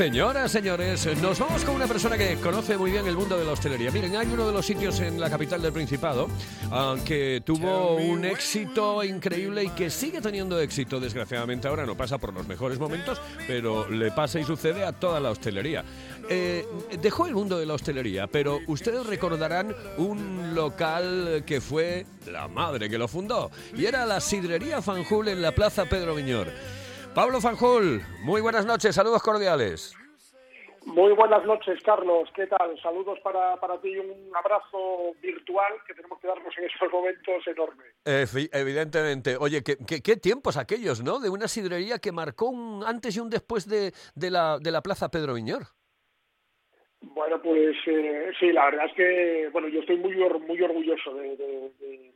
Señoras, 0.00 0.50
señores, 0.50 1.06
nos 1.20 1.38
vamos 1.38 1.62
con 1.62 1.74
una 1.74 1.86
persona 1.86 2.16
que 2.16 2.36
conoce 2.36 2.78
muy 2.78 2.90
bien 2.90 3.06
el 3.06 3.16
mundo 3.16 3.36
de 3.36 3.44
la 3.44 3.52
hostelería. 3.52 3.90
Miren, 3.90 4.16
hay 4.16 4.28
uno 4.28 4.46
de 4.46 4.52
los 4.54 4.64
sitios 4.64 4.98
en 5.00 5.20
la 5.20 5.28
capital 5.28 5.60
del 5.60 5.74
Principado 5.74 6.26
ah, 6.70 6.96
que 7.04 7.42
tuvo 7.44 7.96
un 7.96 8.24
éxito 8.24 9.04
increíble 9.04 9.64
y 9.64 9.68
que 9.68 9.90
sigue 9.90 10.22
teniendo 10.22 10.58
éxito. 10.58 11.00
Desgraciadamente 11.00 11.68
ahora 11.68 11.84
no 11.84 11.98
pasa 11.98 12.16
por 12.16 12.32
los 12.32 12.48
mejores 12.48 12.78
momentos, 12.78 13.20
pero 13.46 13.90
le 13.90 14.10
pasa 14.10 14.40
y 14.40 14.44
sucede 14.44 14.86
a 14.86 14.92
toda 14.92 15.20
la 15.20 15.32
hostelería. 15.32 15.84
Eh, 16.30 16.66
dejó 17.02 17.26
el 17.26 17.34
mundo 17.34 17.58
de 17.58 17.66
la 17.66 17.74
hostelería, 17.74 18.26
pero 18.26 18.58
ustedes 18.68 19.04
recordarán 19.04 19.76
un 19.98 20.54
local 20.54 21.44
que 21.44 21.60
fue 21.60 22.06
la 22.26 22.48
madre 22.48 22.88
que 22.88 22.96
lo 22.96 23.06
fundó 23.06 23.50
y 23.76 23.84
era 23.84 24.06
la 24.06 24.20
Sidrería 24.20 24.80
Fanjul 24.80 25.28
en 25.28 25.42
la 25.42 25.54
Plaza 25.54 25.84
Pedro 25.84 26.14
Viñor. 26.14 26.46
Pablo 27.14 27.40
Fanjul, 27.40 28.00
muy 28.22 28.40
buenas 28.40 28.64
noches, 28.66 28.94
saludos 28.94 29.22
cordiales. 29.22 29.96
Muy 30.86 31.12
buenas 31.12 31.44
noches, 31.44 31.78
Carlos. 31.82 32.28
¿Qué 32.34 32.46
tal? 32.46 32.80
Saludos 32.82 33.18
para, 33.22 33.56
para 33.60 33.78
ti 33.80 33.90
y 33.90 33.98
un 33.98 34.34
abrazo 34.34 35.12
virtual 35.20 35.74
que 35.86 35.92
tenemos 35.92 36.18
que 36.20 36.26
darnos 36.28 36.56
en 36.56 36.64
estos 36.64 36.90
momentos 36.90 37.46
enorme. 37.46 37.84
Efi- 38.04 38.48
evidentemente. 38.52 39.36
Oye, 39.38 39.62
¿qué, 39.62 39.76
qué, 39.86 40.00
qué 40.00 40.16
tiempos 40.16 40.56
aquellos, 40.56 41.02
¿no? 41.02 41.18
De 41.20 41.28
una 41.28 41.48
sidrería 41.48 41.98
que 41.98 42.12
marcó 42.12 42.46
un 42.48 42.82
antes 42.86 43.14
y 43.16 43.20
un 43.20 43.28
después 43.28 43.68
de, 43.68 43.92
de, 44.14 44.30
la, 44.30 44.58
de 44.58 44.70
la 44.70 44.80
Plaza 44.80 45.10
Pedro 45.10 45.34
Viñor. 45.34 45.64
Bueno, 47.02 47.40
pues 47.42 47.76
eh, 47.86 48.30
sí, 48.40 48.50
la 48.52 48.64
verdad 48.66 48.86
es 48.86 48.94
que 48.94 49.48
bueno, 49.52 49.68
yo 49.68 49.80
estoy 49.80 49.96
muy 49.98 50.18
or- 50.22 50.40
muy 50.40 50.60
orgulloso 50.62 51.12
de, 51.14 51.36
de- 51.36 51.72
de- 51.78 52.14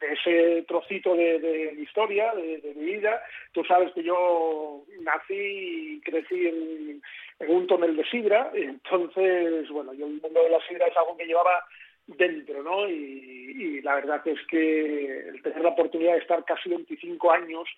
de 0.00 0.12
ese 0.12 0.62
trocito 0.62 1.14
de, 1.14 1.38
de 1.38 1.82
historia, 1.82 2.32
de, 2.34 2.74
mi 2.76 2.92
vida. 2.92 3.22
Tú 3.52 3.64
sabes 3.64 3.92
que 3.92 4.02
yo 4.02 4.84
nací 5.00 5.34
y 5.34 6.00
crecí 6.00 6.46
en, 6.46 7.02
un 7.48 7.66
tonel 7.66 7.96
de 7.96 8.04
sidra, 8.04 8.50
entonces, 8.54 9.68
bueno, 9.70 9.92
yo 9.94 10.06
el 10.06 10.20
mundo 10.20 10.42
de 10.42 10.50
la 10.50 10.60
sidra 10.66 10.86
es 10.86 10.96
algo 10.96 11.16
que 11.16 11.26
llevaba 11.26 11.64
dentro, 12.06 12.62
¿no? 12.62 12.88
Y, 12.88 13.54
y 13.58 13.82
la 13.82 13.96
verdad 13.96 14.26
es 14.26 14.38
que 14.48 15.28
el 15.28 15.42
tener 15.42 15.60
la 15.60 15.70
oportunidad 15.70 16.14
de 16.14 16.20
estar 16.20 16.44
casi 16.44 16.68
25 16.68 17.30
años 17.30 17.68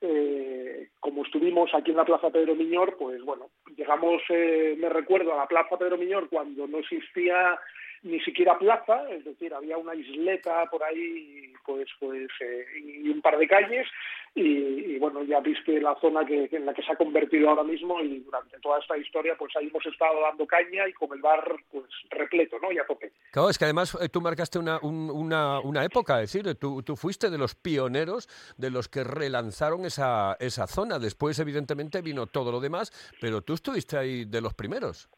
eh, 0.00 0.90
como 1.00 1.24
estuvimos 1.24 1.74
aquí 1.74 1.90
en 1.90 1.96
la 1.96 2.04
Plaza 2.04 2.30
Pedro 2.30 2.54
Miñor, 2.54 2.96
pues 2.96 3.20
bueno, 3.22 3.50
llegamos, 3.76 4.22
eh, 4.28 4.76
me 4.78 4.88
recuerdo, 4.88 5.32
a 5.32 5.38
la 5.38 5.46
Plaza 5.46 5.76
Pedro 5.76 5.98
Miñor 5.98 6.28
cuando 6.28 6.68
no 6.68 6.78
existía 6.78 7.58
ni 8.02 8.20
siquiera 8.20 8.58
plaza, 8.58 9.08
es 9.10 9.24
decir, 9.24 9.52
había 9.54 9.76
una 9.76 9.94
isleta 9.94 10.66
por 10.70 10.82
ahí, 10.84 11.52
pues, 11.66 11.88
pues, 11.98 12.28
eh, 12.40 12.64
y 13.02 13.08
un 13.08 13.20
par 13.20 13.38
de 13.38 13.48
calles, 13.48 13.86
y, 14.34 14.98
bueno, 14.98 15.24
ya 15.24 15.40
viste 15.40 15.80
la 15.80 15.96
zona 16.00 16.24
que, 16.24 16.48
en 16.52 16.64
la 16.66 16.72
que 16.74 16.82
se 16.82 16.92
ha 16.92 16.96
convertido 16.96 17.48
ahora 17.48 17.64
mismo, 17.64 18.00
y 18.00 18.20
durante 18.20 18.58
toda 18.60 18.78
esta 18.78 18.96
historia, 18.96 19.34
pues 19.36 19.54
ahí 19.56 19.66
hemos 19.66 19.84
estado 19.84 20.20
dando 20.20 20.46
caña 20.46 20.86
y 20.86 20.92
con 20.92 21.12
el 21.12 21.20
bar, 21.20 21.56
pues, 21.72 21.86
repleto, 22.10 22.58
¿no? 22.60 22.70
Y 22.70 22.78
a 22.78 22.86
tope. 22.86 23.12
Claro, 23.32 23.50
es 23.50 23.58
que 23.58 23.64
además 23.64 23.96
eh, 24.00 24.08
tú 24.08 24.20
marcaste 24.20 24.58
una, 24.58 24.78
un- 24.82 25.10
una, 25.10 25.58
una 25.60 25.84
época, 25.84 26.22
es 26.22 26.32
decir, 26.32 26.54
tú, 26.56 26.82
tú 26.82 26.94
fuiste 26.94 27.30
de 27.30 27.38
los 27.38 27.54
pioneros 27.56 28.28
de 28.56 28.70
los 28.70 28.88
que 28.88 29.02
relanzaron 29.02 29.84
esa, 29.84 30.36
esa 30.38 30.66
zona. 30.68 30.98
Después, 31.00 31.38
evidentemente, 31.40 32.00
vino 32.02 32.26
todo 32.26 32.52
lo 32.52 32.60
demás, 32.60 32.92
pero 33.20 33.42
tú 33.42 33.54
estuviste 33.54 33.96
ahí 33.96 34.24
de 34.24 34.40
los 34.40 34.54
primeros. 34.54 35.08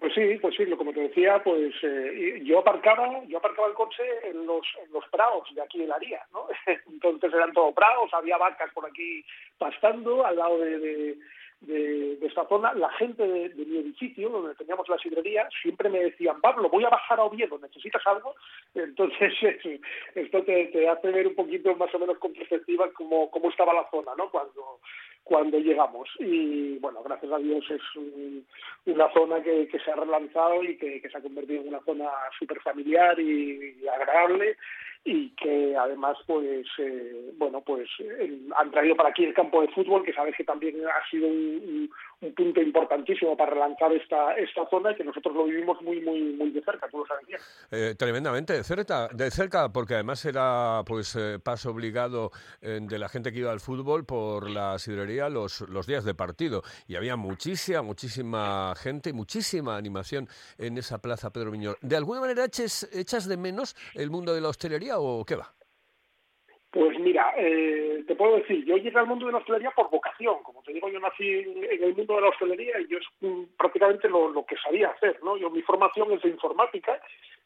Pues 0.00 0.14
sí, 0.14 0.38
pues 0.40 0.54
sí, 0.54 0.64
lo 0.66 0.76
como 0.76 0.92
te 0.92 1.00
decía, 1.00 1.42
pues 1.42 1.74
eh, 1.82 2.40
yo 2.44 2.60
aparcaba, 2.60 3.24
yo 3.26 3.38
aparcaba 3.38 3.68
el 3.68 3.74
coche 3.74 4.02
en 4.24 4.46
los, 4.46 4.64
en 4.84 4.92
los 4.92 5.04
prados 5.08 5.52
de 5.54 5.62
aquí 5.62 5.78
de 5.78 5.86
la 5.86 5.98
Ría, 5.98 6.20
¿no? 6.32 6.46
Entonces 6.88 7.32
eran 7.32 7.52
todo 7.52 7.72
prados, 7.72 8.12
había 8.12 8.36
vacas 8.36 8.72
por 8.72 8.86
aquí 8.86 9.24
pastando 9.56 10.24
al 10.24 10.36
lado 10.36 10.58
de, 10.58 11.16
de, 11.62 12.18
esta 12.22 12.46
zona. 12.46 12.72
La 12.74 12.90
gente 12.90 13.26
de, 13.26 13.48
mi 13.54 13.78
edificio, 13.78 14.28
donde 14.28 14.54
teníamos 14.54 14.88
la 14.88 14.98
sidrería, 14.98 15.48
siempre 15.62 15.88
me 15.88 16.00
decían, 16.00 16.40
Pablo, 16.40 16.68
voy 16.68 16.84
a 16.84 16.90
bajar 16.90 17.18
a 17.18 17.24
Oviedo, 17.24 17.58
¿necesitas 17.58 18.06
algo? 18.06 18.34
Entonces 18.74 19.32
esto 20.14 20.42
te, 20.44 20.66
te 20.66 20.88
hace 20.88 21.10
ver 21.10 21.26
un 21.26 21.34
poquito 21.34 21.74
más 21.74 21.92
o 21.94 21.98
menos 21.98 22.18
con 22.18 22.32
perspectiva 22.32 22.90
cómo, 22.92 23.30
cómo 23.30 23.50
estaba 23.50 23.74
la 23.74 23.88
zona, 23.90 24.12
¿no? 24.16 24.30
Cuando, 24.30 24.80
cuando 25.28 25.58
llegamos. 25.58 26.08
Y 26.18 26.78
bueno, 26.78 27.02
gracias 27.02 27.30
a 27.30 27.38
Dios 27.38 27.64
es 27.70 27.82
un- 27.96 28.46
una 28.86 29.12
zona 29.12 29.42
que, 29.42 29.68
que 29.68 29.78
se 29.78 29.90
ha 29.90 29.96
relanzado 29.96 30.64
y 30.64 30.76
que, 30.78 31.00
que 31.00 31.08
se 31.10 31.18
ha 31.18 31.20
convertido 31.22 31.60
en 31.62 31.68
una 31.68 31.80
zona 31.84 32.08
súper 32.38 32.58
familiar 32.60 33.18
y, 33.20 33.76
y 33.82 33.86
agradable 33.88 34.56
y 35.04 35.30
que 35.36 35.76
además 35.76 36.16
pues 36.26 36.66
eh, 36.78 37.30
bueno 37.38 37.62
pues 37.62 37.88
han 38.56 38.70
traído 38.70 38.96
para 38.96 39.10
aquí 39.10 39.24
el 39.24 39.32
campo 39.34 39.62
de 39.62 39.68
fútbol 39.68 40.04
que 40.04 40.12
sabes 40.12 40.34
que 40.36 40.44
también 40.44 40.76
ha 40.86 41.10
sido 41.10 41.26
un, 41.28 41.34
un- 41.34 41.90
un 42.20 42.34
punto 42.34 42.60
importantísimo 42.60 43.36
para 43.36 43.52
relanzar 43.52 43.92
esta 43.92 44.34
esta 44.36 44.68
zona 44.68 44.90
y 44.90 44.96
que 44.96 45.04
nosotros 45.04 45.34
lo 45.36 45.44
vivimos 45.44 45.80
muy 45.82 46.00
muy 46.00 46.20
muy 46.32 46.50
de 46.50 46.60
cerca 46.62 46.88
tú 46.88 46.98
lo 46.98 47.06
sabes 47.06 47.24
bien 47.26 47.38
Eh, 47.70 47.94
tremendamente 47.96 48.54
de 48.54 48.64
cerca, 48.64 49.08
de 49.08 49.30
cerca, 49.30 49.72
porque 49.72 49.94
además 49.94 50.24
era 50.24 50.82
pues 50.84 51.14
eh, 51.16 51.38
paso 51.42 51.70
obligado 51.70 52.32
eh, 52.60 52.80
de 52.82 52.98
la 52.98 53.08
gente 53.08 53.30
que 53.32 53.38
iba 53.38 53.52
al 53.52 53.60
fútbol 53.60 54.04
por 54.04 54.50
la 54.50 54.78
sidrería 54.78 55.28
los, 55.28 55.60
los 55.68 55.86
días 55.86 56.04
de 56.04 56.14
partido. 56.14 56.62
Y 56.88 56.96
había 56.96 57.14
muchísima, 57.16 57.82
muchísima 57.82 58.74
gente 58.76 59.10
y 59.10 59.12
muchísima 59.12 59.76
animación 59.76 60.28
en 60.58 60.78
esa 60.78 60.98
plaza 60.98 61.30
Pedro 61.30 61.50
Miñor. 61.52 61.76
¿De 61.82 61.96
alguna 61.96 62.20
manera 62.20 62.44
eches- 62.46 62.88
echas 62.92 63.28
de 63.28 63.36
menos 63.36 63.76
el 63.94 64.10
mundo 64.10 64.34
de 64.34 64.40
la 64.40 64.48
hostelería 64.48 64.87
o 64.96 65.24
qué 65.24 65.36
va? 65.36 65.52
Pues 66.70 66.98
mira, 67.00 67.32
eh, 67.36 68.04
te 68.06 68.14
puedo 68.14 68.36
decir, 68.36 68.62
yo 68.64 68.76
llegué 68.76 68.98
al 68.98 69.06
mundo 69.06 69.26
de 69.26 69.32
la 69.32 69.38
hostelería 69.38 69.70
por 69.70 69.90
vocación. 69.90 70.42
Como 70.42 70.62
te 70.62 70.72
digo, 70.72 70.88
yo 70.90 71.00
nací 71.00 71.26
en, 71.26 71.64
el 71.82 71.96
mundo 71.96 72.16
de 72.16 72.20
la 72.20 72.28
hostelería 72.28 72.78
y 72.80 72.88
yo 72.88 72.98
es 72.98 73.06
mm, 73.20 73.56
prácticamente 73.56 74.08
lo, 74.08 74.28
lo 74.28 74.44
que 74.44 74.56
sabía 74.56 74.88
hacer, 74.90 75.18
¿no? 75.24 75.38
Yo 75.38 75.48
mi 75.48 75.62
formación 75.62 76.12
es 76.12 76.20
de 76.20 76.28
informática, 76.28 77.00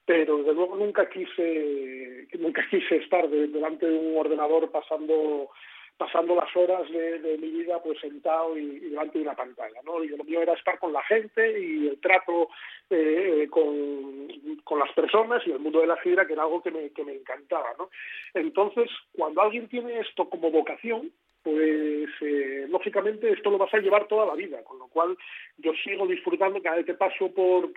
pero 0.04 0.38
desde 0.38 0.54
luego 0.54 0.74
nunca 0.76 1.08
quise 1.08 2.26
nunca 2.38 2.66
quise 2.70 2.96
estar 2.96 3.28
de- 3.28 3.46
delante 3.46 3.86
de 3.86 3.96
un 3.96 4.18
ordenador 4.18 4.70
pasando 4.72 5.50
pasando 5.96 6.34
las 6.34 6.54
horas 6.56 6.90
de, 6.90 7.38
mi 7.38 7.50
vida 7.50 7.80
pues 7.82 8.00
sentado 8.00 8.58
y, 8.58 8.62
y 8.62 8.90
delante 8.90 9.18
de 9.18 9.24
una 9.24 9.36
pantalla, 9.36 9.80
¿no? 9.84 10.02
Y 10.02 10.08
lo 10.08 10.24
mío 10.24 10.42
era 10.42 10.54
estar 10.54 10.78
con 10.78 10.92
la 10.92 11.02
gente 11.04 11.60
y 11.60 11.88
el 11.88 12.00
trato 12.00 12.48
eh, 12.90 13.46
con, 13.50 14.28
con 14.64 14.78
las 14.78 14.92
personas 14.92 15.42
y 15.46 15.50
el 15.52 15.60
mundo 15.60 15.80
de 15.80 15.86
la 15.86 16.02
sidra, 16.02 16.26
que 16.26 16.32
era 16.32 16.42
algo 16.42 16.62
que 16.62 16.70
me, 16.70 16.90
que 16.90 17.04
me 17.04 17.14
encantaba, 17.14 17.74
¿no? 17.78 17.90
Entonces, 18.34 18.90
cuando 19.16 19.42
alguien 19.42 19.68
tiene 19.68 20.00
esto 20.00 20.28
como 20.28 20.50
vocación, 20.50 21.12
pues 21.42 22.08
eh, 22.20 22.66
lógicamente 22.68 23.30
esto 23.30 23.50
lo 23.50 23.58
vas 23.58 23.72
a 23.74 23.78
llevar 23.78 24.06
toda 24.06 24.26
la 24.26 24.34
vida, 24.34 24.62
con 24.62 24.78
lo 24.78 24.86
cual 24.86 25.16
yo 25.58 25.72
sigo 25.84 26.06
disfrutando 26.06 26.62
cada 26.62 26.76
vez 26.76 26.86
que 26.86 26.94
paso 26.94 27.32
por, 27.32 27.72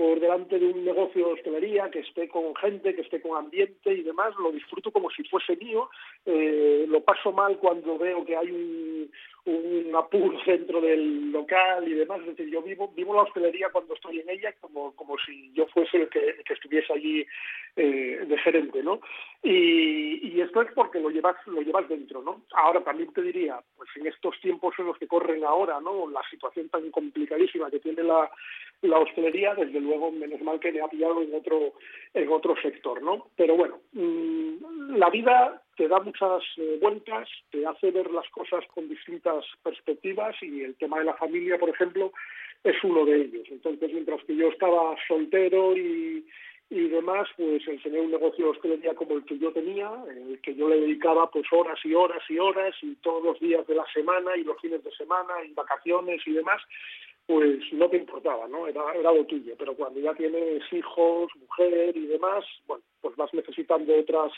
por 0.00 0.18
delante 0.18 0.58
de 0.58 0.64
un 0.64 0.82
negocio 0.82 1.26
de 1.26 1.32
hostelería, 1.34 1.90
que 1.90 1.98
esté 1.98 2.26
con 2.26 2.56
gente, 2.56 2.94
que 2.94 3.02
esté 3.02 3.20
con 3.20 3.36
ambiente 3.36 3.92
y 3.92 4.02
demás, 4.02 4.34
lo 4.38 4.50
disfruto 4.50 4.90
como 4.90 5.10
si 5.10 5.22
fuese 5.24 5.56
mío, 5.56 5.90
eh, 6.24 6.86
lo 6.88 7.02
paso 7.02 7.32
mal 7.32 7.58
cuando 7.58 7.98
veo 7.98 8.24
que 8.24 8.34
hay 8.34 8.50
un, 8.50 9.10
un 9.44 9.94
apuro 9.94 10.38
dentro 10.46 10.80
del 10.80 11.30
local 11.30 11.86
y 11.86 11.92
demás, 11.92 12.20
es 12.20 12.28
decir, 12.28 12.48
yo 12.48 12.62
vivo, 12.62 12.90
vivo 12.96 13.14
la 13.14 13.24
hostelería 13.24 13.68
cuando 13.68 13.92
estoy 13.92 14.20
en 14.20 14.30
ella 14.30 14.54
como, 14.62 14.96
como 14.96 15.18
si 15.18 15.52
yo 15.52 15.66
fuese 15.66 15.98
el 15.98 16.08
que, 16.08 16.36
estuviese 16.48 16.94
allí 16.94 17.26
eh, 17.76 18.24
de 18.26 18.38
gerente, 18.38 18.82
¿no? 18.82 19.02
Y, 19.42 20.28
y, 20.28 20.40
esto 20.40 20.62
es 20.62 20.72
porque 20.72 20.98
lo 20.98 21.10
llevas, 21.10 21.36
lo 21.46 21.60
llevas 21.60 21.86
dentro, 21.90 22.22
¿no? 22.22 22.42
Ahora 22.54 22.82
también 22.82 23.12
te 23.12 23.20
diría, 23.20 23.60
pues 23.76 23.90
en 23.96 24.06
estos 24.06 24.40
tiempos 24.40 24.74
en 24.78 24.86
los 24.86 24.96
que 24.96 25.06
corren 25.06 25.44
ahora, 25.44 25.78
¿no? 25.78 26.08
La 26.08 26.22
situación 26.30 26.70
tan 26.70 26.90
complicadísima 26.90 27.70
que 27.70 27.80
tiene 27.80 28.02
la, 28.02 28.30
la 28.82 28.98
hostelería, 28.98 29.54
desde 29.54 29.80
luego, 29.80 30.10
menos 30.10 30.40
mal 30.40 30.58
que 30.58 30.72
me 30.72 30.80
ha 30.80 30.88
pillado 30.88 31.22
en 31.22 31.34
otro, 31.34 31.74
en 32.14 32.28
otro 32.28 32.54
sector, 32.62 33.02
¿no? 33.02 33.28
Pero 33.36 33.56
bueno, 33.56 33.78
mmm, 33.92 34.96
la 34.96 35.10
vida 35.10 35.62
te 35.76 35.88
da 35.88 36.00
muchas 36.00 36.42
eh, 36.56 36.78
vueltas, 36.80 37.28
te 37.50 37.66
hace 37.66 37.90
ver 37.90 38.10
las 38.10 38.28
cosas 38.30 38.64
con 38.74 38.88
distintas 38.88 39.44
perspectivas 39.62 40.34
y 40.42 40.62
el 40.62 40.76
tema 40.76 40.98
de 40.98 41.06
la 41.06 41.14
familia, 41.14 41.58
por 41.58 41.68
ejemplo, 41.68 42.12
es 42.64 42.76
uno 42.82 43.04
de 43.04 43.22
ellos. 43.22 43.46
Entonces, 43.50 43.92
mientras 43.92 44.22
que 44.24 44.36
yo 44.36 44.48
estaba 44.48 44.94
soltero 45.08 45.76
y 45.76 46.24
y 46.70 46.86
demás, 46.86 47.28
pues 47.36 47.66
el 47.66 47.82
tener 47.82 48.00
un 48.00 48.12
negocio 48.12 48.44
de 48.44 48.50
hostelería 48.52 48.94
como 48.94 49.16
el 49.16 49.24
que 49.24 49.36
yo 49.36 49.52
tenía, 49.52 49.90
en 50.08 50.30
el 50.30 50.40
que 50.40 50.54
yo 50.54 50.68
le 50.68 50.80
dedicaba 50.80 51.28
pues 51.28 51.44
horas 51.50 51.78
y 51.84 51.94
horas 51.94 52.22
y 52.28 52.38
horas 52.38 52.72
y 52.80 52.94
todos 52.96 53.24
los 53.24 53.40
días 53.40 53.66
de 53.66 53.74
la 53.74 53.84
semana 53.92 54.36
y 54.36 54.44
los 54.44 54.56
fines 54.60 54.82
de 54.84 54.92
semana 54.92 55.34
y 55.44 55.52
vacaciones 55.52 56.22
y 56.24 56.32
demás, 56.32 56.62
pues 57.30 57.60
no 57.74 57.88
te 57.88 57.96
importaba, 57.96 58.48
¿no? 58.48 58.66
Era, 58.66 58.82
era 58.92 59.12
lo 59.12 59.24
tuyo. 59.24 59.54
Pero 59.56 59.76
cuando 59.76 60.00
ya 60.00 60.12
tienes 60.14 60.64
hijos, 60.72 61.30
mujer 61.38 61.96
y 61.96 62.06
demás, 62.08 62.44
bueno, 62.66 62.82
pues 63.00 63.14
vas 63.14 63.32
necesitando 63.32 63.96
otras 63.96 64.32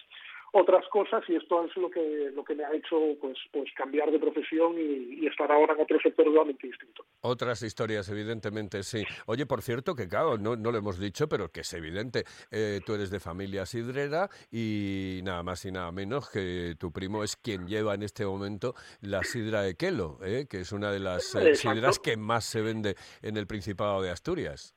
otras 0.53 0.87
cosas 0.89 1.23
y 1.29 1.37
esto 1.37 1.65
es 1.65 1.77
lo 1.77 1.91
que 1.91 2.31
lo 2.35 2.45
que 2.45 2.55
me 2.55 2.65
ha 2.65 2.73
hecho 2.75 2.97
pues 3.21 3.37
pues 3.51 3.71
cambiar 3.75 4.11
de 4.11 4.19
profesión 4.19 4.75
y, 4.79 5.23
y 5.23 5.27
estar 5.27 5.51
ahora 5.51 5.75
en 5.75 5.81
otro 5.81 5.99
sector 6.01 6.27
totalmente 6.27 6.67
distinto. 6.67 7.05
Otras 7.21 7.63
historias, 7.63 8.09
evidentemente, 8.09 8.83
sí. 8.83 9.05
Oye, 9.27 9.47
por 9.47 9.63
cierto, 9.63 9.95
que 9.95 10.09
claro, 10.09 10.39
no, 10.39 10.57
no 10.57 10.73
lo 10.73 10.79
hemos 10.79 10.99
dicho, 10.99 11.29
pero 11.29 11.51
que 11.51 11.61
es 11.61 11.73
evidente, 11.73 12.25
eh, 12.51 12.81
tú 12.85 12.95
eres 12.95 13.11
de 13.11 13.21
familia 13.21 13.65
sidrera 13.65 14.29
y 14.51 15.21
nada 15.23 15.43
más 15.43 15.65
y 15.65 15.73
nada 15.73 15.93
menos 15.93 16.29
que 16.31 16.75
tu 16.79 16.93
primo 16.93 17.23
es 17.23 17.37
quien 17.37 17.67
lleva 17.67 17.95
en 17.95 18.03
este 18.03 18.27
momento 18.27 18.75
la 19.01 19.23
sidra 19.23 19.63
de 19.63 19.77
Quelo, 19.77 20.19
¿eh? 20.23 20.47
que 20.51 20.61
es 20.61 20.73
una 20.73 20.91
de 20.91 21.01
las 21.01 21.35
eh, 21.35 21.55
sidras 21.55 21.99
que 21.99 22.17
más 22.17 22.45
se 22.45 22.61
vende 22.61 22.97
en 23.23 23.37
el 23.37 23.47
Principado 23.47 24.03
de 24.03 24.11
Asturias. 24.11 24.75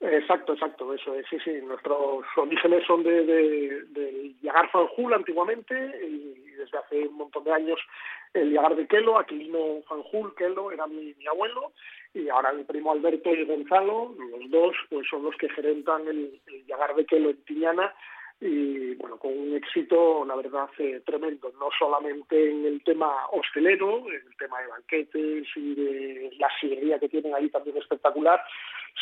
Exacto, 0.00 0.54
exacto, 0.54 0.94
eso 0.94 1.14
es, 1.14 1.26
sí, 1.28 1.38
sí. 1.44 1.60
Nuestros 1.62 2.24
orígenes 2.36 2.86
son 2.86 3.02
de, 3.02 3.22
de, 3.24 3.84
de 3.90 4.34
Yagar 4.40 4.70
Fanjul 4.70 5.12
antiguamente 5.12 5.74
y 6.02 6.50
desde 6.56 6.78
hace 6.78 7.08
un 7.08 7.16
montón 7.16 7.44
de 7.44 7.52
años 7.52 7.78
el 8.32 8.50
Yagar 8.50 8.76
de 8.76 8.86
Quelo, 8.86 9.18
Aquilino 9.18 9.82
Fanjul, 9.86 10.34
Quelo, 10.36 10.72
era 10.72 10.86
mi, 10.86 11.14
abuelo 11.26 11.72
y 12.14 12.30
ahora 12.30 12.52
mi 12.54 12.64
primo 12.64 12.92
Alberto 12.92 13.34
y 13.34 13.44
Gonzalo, 13.44 14.14
los 14.18 14.50
dos, 14.50 14.74
pues 14.88 15.06
son 15.08 15.22
los 15.22 15.36
que 15.36 15.50
gerentan 15.50 16.08
el, 16.08 16.40
el 16.46 16.96
de 16.96 17.04
Quelo 17.04 17.30
en 17.30 17.44
Tiñana 17.44 17.94
y 18.40 18.94
bueno, 18.94 19.18
con 19.18 19.36
un 19.36 19.54
éxito, 19.54 20.24
la 20.24 20.34
verdad, 20.34 20.68
eh, 20.78 21.02
tremendo, 21.04 21.52
no 21.58 21.68
solamente 21.78 22.50
en 22.50 22.64
el 22.64 22.82
tema 22.82 23.26
hostelero, 23.32 23.98
en 24.08 24.26
el 24.26 24.36
tema 24.38 24.60
de 24.62 24.68
banquetes 24.68 25.46
y 25.56 25.74
de 25.74 26.30
la 26.38 26.48
sidrería 26.58 26.98
que 26.98 27.10
tienen 27.10 27.34
ahí 27.34 27.50
también 27.50 27.76
espectacular, 27.76 28.42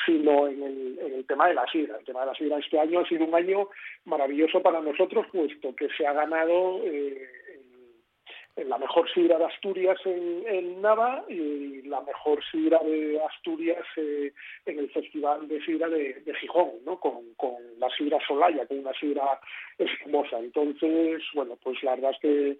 sino 0.04 0.48
en 0.48 0.62
el, 0.62 0.98
en 1.00 1.14
el 1.14 1.26
tema 1.26 1.48
de 1.48 1.54
la 1.54 1.66
sidra. 1.70 1.98
El 1.98 2.04
tema 2.04 2.20
de 2.20 2.26
la 2.26 2.34
sidra 2.34 2.58
este 2.58 2.80
año 2.80 3.00
ha 3.00 3.08
sido 3.08 3.24
un 3.24 3.34
año 3.34 3.68
maravilloso 4.06 4.60
para 4.60 4.80
nosotros, 4.80 5.26
puesto 5.32 5.74
que 5.76 5.88
se 5.96 6.04
ha 6.04 6.12
ganado 6.12 6.80
eh, 6.84 7.28
la 8.66 8.78
mejor 8.78 9.08
sidra 9.12 9.38
de 9.38 9.44
Asturias 9.44 9.98
en, 10.04 10.42
en, 10.46 10.82
Nava 10.82 11.24
y 11.28 11.82
la 11.82 12.00
mejor 12.00 12.42
sidra 12.50 12.78
de 12.84 13.20
Asturias 13.22 13.84
eh, 13.96 14.32
en 14.66 14.78
el 14.78 14.90
Festival 14.90 15.46
de 15.48 15.62
Sidra 15.64 15.88
de, 15.88 16.14
de 16.14 16.34
Gijón, 16.34 16.70
¿no? 16.84 16.98
Con, 16.98 17.34
con, 17.36 17.54
la 17.78 17.88
sidra 17.90 18.18
Solaya, 18.26 18.66
con 18.66 18.80
una 18.80 18.92
sidra 18.94 19.40
espumosa. 19.78 20.38
Entonces, 20.38 21.22
bueno, 21.34 21.56
pues 21.62 21.82
la 21.82 21.94
verdad 21.94 22.10
es 22.12 22.18
que, 22.20 22.58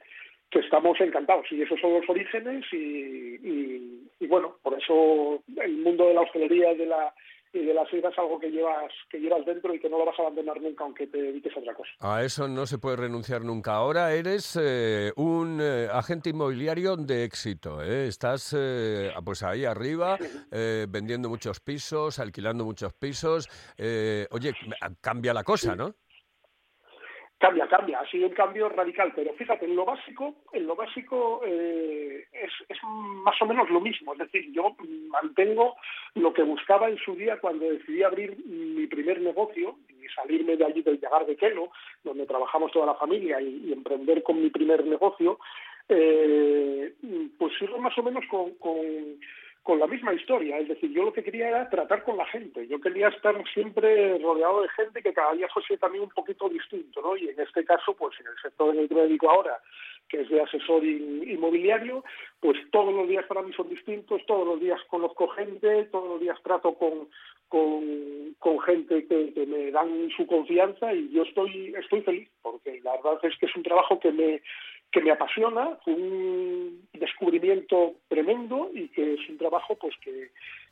que 0.50 0.61
estamos 0.61 1.00
encantados 1.00 1.46
y 1.50 1.62
esos 1.62 1.80
son 1.80 1.94
los 1.94 2.08
orígenes 2.08 2.64
y, 2.72 2.76
y, 2.76 4.08
y 4.20 4.26
bueno, 4.26 4.56
por 4.62 4.78
eso 4.78 5.42
el 5.61 5.78
mundo 5.78 6.06
de 6.06 6.14
la 6.14 6.22
hostelería 6.22 6.72
y 6.72 6.76
de 6.76 6.87
la 6.87 7.12
y 7.52 7.64
de 7.64 7.74
las 7.74 7.88
sidra 7.88 8.11
es 8.11 8.18
algo 8.18 8.38
que 8.38 8.50
llevas 8.50 8.92
que 9.11 9.18
llevas 9.18 9.44
dentro 9.46 9.74
y 9.74 9.80
que 9.80 9.88
no 9.88 9.98
lo 9.98 10.06
vas 10.06 10.18
a 10.18 10.22
abandonar 10.22 10.61
nunca 10.61 10.84
aunque 10.84 11.06
te 11.06 11.20
dediques 11.20 11.56
a 11.56 11.61
otra 11.61 11.74
cosa. 11.74 11.90
A 12.00 12.22
eso 12.22 12.48
no 12.48 12.66
se 12.66 12.78
puede 12.78 12.96
renunciar 12.96 13.44
nunca. 13.44 13.74
Ahora 13.74 14.12
eres 14.12 14.58
eh, 14.61 15.12
un 15.16 15.58
eh, 15.61 15.88
agente 15.92 16.30
inmobiliario 16.30 16.96
de 16.96 17.24
éxito. 17.24 17.82
¿eh? 17.82 18.06
Estás 18.06 18.54
eh, 18.56 19.12
pues 19.24 19.42
ahí 19.42 19.64
arriba 19.64 20.18
vendiendo 20.50 21.28
muchos 21.28 21.61
pisos, 21.61 22.18
alquilando 22.18 22.64
muchos 22.64 22.92
pisos. 22.94 23.48
oye, 24.30 24.52
cambia 25.00 25.32
la 25.34 25.44
cosa, 25.44 25.76
¿no? 25.76 25.94
Cambia, 27.38 27.68
cambia, 27.68 28.01
ha 28.01 28.11
sido 28.11 28.27
un 28.27 28.35
cambio 28.35 28.68
radical, 28.68 29.12
pero 29.14 29.33
fíjate, 29.35 29.64
en 29.64 29.77
lo 29.77 29.85
básico, 29.85 30.35
en 30.53 30.66
lo 30.66 30.74
básico 30.74 31.40
eh, 31.46 32.27
es, 32.33 32.51
es, 32.68 32.79
más 32.83 33.40
o 33.40 33.46
menos 33.46 33.70
lo 33.70 33.81
mismo, 33.81 34.12
es 34.12 34.18
decir, 34.18 34.51
yo 34.51 34.74
mantengo 35.09 35.77
lo 36.16 36.33
que 36.33 36.42
buscaba 36.42 36.88
en 36.88 36.98
su 36.98 37.14
día 37.14 37.38
cuando 37.40 37.70
decidí 37.70 38.03
abrir 38.03 38.37
mi 38.44 38.88
primer 38.88 39.20
negocio 39.20 39.79
y 39.88 40.09
salirme 40.09 40.57
de 40.57 40.64
allí 40.64 40.83
del 40.83 40.98
Llagar 40.98 41.27
de 41.27 41.37
Quelo, 41.37 41.70
donde 42.03 42.27
trabajamos 42.27 42.72
toda 42.72 42.87
la 42.87 42.96
familia 42.96 43.40
y, 43.40 43.72
emprender 43.72 44.24
con 44.24 44.42
mi 44.42 44.51
primer 44.51 44.85
negocio, 44.85 45.38
eh, 45.88 46.92
pues 47.38 47.53
sigo 47.57 47.79
más 47.79 47.96
o 47.96 48.03
menos 48.03 48.24
con 48.29 48.51
con 49.68 49.78
la 49.78 49.87
misma 49.87 50.14
historia, 50.14 50.57
es 50.57 50.66
decir, 50.66 50.90
yo 50.92 51.04
lo 51.04 51.12
que 51.12 51.22
quería 51.22 51.48
era 51.50 51.68
tratar 51.68 52.02
con 52.02 52.16
la 52.16 52.24
gente, 52.24 52.66
yo 52.68 52.81
quería 52.81 53.09
estar 53.09 53.37
siempre 53.52 54.16
rodeado 54.16 54.62
de 54.62 54.68
gente 54.70 55.02
que 55.02 55.12
cada 55.12 55.35
día 55.35 55.46
fuese 55.52 55.76
también 55.76 56.04
un 56.04 56.09
poquito 56.09 56.48
distinto, 56.48 57.02
¿no? 57.02 57.14
Y 57.18 57.28
en 57.28 57.38
este 57.38 57.66
caso, 57.66 57.92
pues 57.92 58.18
en 58.18 58.28
el 58.28 58.38
sector 58.40 58.74
en 58.74 58.81
el 58.81 58.88
que 58.88 58.94
me 58.94 59.02
dedico 59.02 59.28
ahora, 59.28 59.61
que 60.09 60.22
es 60.22 60.31
de 60.31 60.40
asesor 60.40 60.83
inmobiliario, 60.83 62.02
pues 62.40 62.57
todos 62.70 62.94
los 62.94 63.07
días 63.11 63.26
para 63.26 63.42
mí 63.42 63.52
son 63.52 63.68
distintos, 63.68 64.24
todos 64.24 64.46
los 64.46 64.59
días 64.59 64.81
conozco 64.88 65.28
gente, 65.28 65.85
todos 65.92 66.09
los 66.12 66.20
días 66.22 66.38
trato 66.42 66.72
con, 66.72 67.07
con, 67.48 68.35
con 68.38 68.61
gente 68.61 69.07
que, 69.07 69.35
que, 69.35 69.44
me 69.44 69.70
dan 69.70 70.09
su 70.16 70.26
confianza 70.26 70.94
y 70.94 71.11
yo 71.11 71.24
estoy, 71.24 71.74
estoy 71.78 72.00
feliz, 72.00 72.31
porque 72.40 72.81
la 72.83 72.92
verdad 72.92 73.18
es 73.22 73.37
que 73.37 73.44
es 73.44 73.54
un 73.54 73.64
trabajo 73.64 74.00
que 74.00 74.12
me, 74.12 74.40
que 74.90 75.01
me 75.01 75.11
apasiona, 75.11 75.77
fue 75.85 75.94
un 75.94 76.88
descubrimiento 76.94 77.94
tremendo 78.09 78.70
y 78.72 78.88
que 78.88 79.14
es 79.14 79.29
un 79.29 79.37
trabajo 79.37 79.77
pues 79.77 79.94
que, 80.03 80.31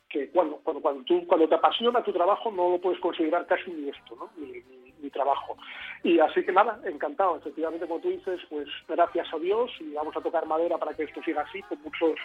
que 0.09 0.29
bueno, 0.33 0.59
cuando, 0.63 0.81
cuando, 0.81 1.03
tú, 1.03 1.25
cuando 1.27 1.47
te 1.47 1.55
apasiona 1.55 2.03
tu 2.03 2.11
trabajo 2.11 2.51
no 2.51 2.71
lo 2.71 2.81
puedes 2.81 2.99
considerar 2.99 3.45
casi 3.45 3.71
ni 3.71 3.89
esto, 3.89 4.15
¿no? 4.15 4.29
ni, 4.37 4.63
trabajo. 5.09 5.57
Y 6.03 6.19
así 6.19 6.43
que 6.43 6.51
nada, 6.51 6.81
encantado, 6.83 7.37
efectivamente 7.37 7.87
como 7.87 8.01
tú 8.01 8.09
dices, 8.09 8.41
pues 8.49 8.67
gracias 8.89 9.33
a 9.33 9.39
Dios 9.39 9.71
y 9.79 9.93
vamos 9.93 10.15
a 10.17 10.21
tocar 10.21 10.45
madera 10.45 10.77
para 10.77 10.93
que 10.93 11.03
esto 11.03 11.23
siga 11.23 11.43
así, 11.43 11.61
con 11.63 11.81
muchos, 11.81 12.19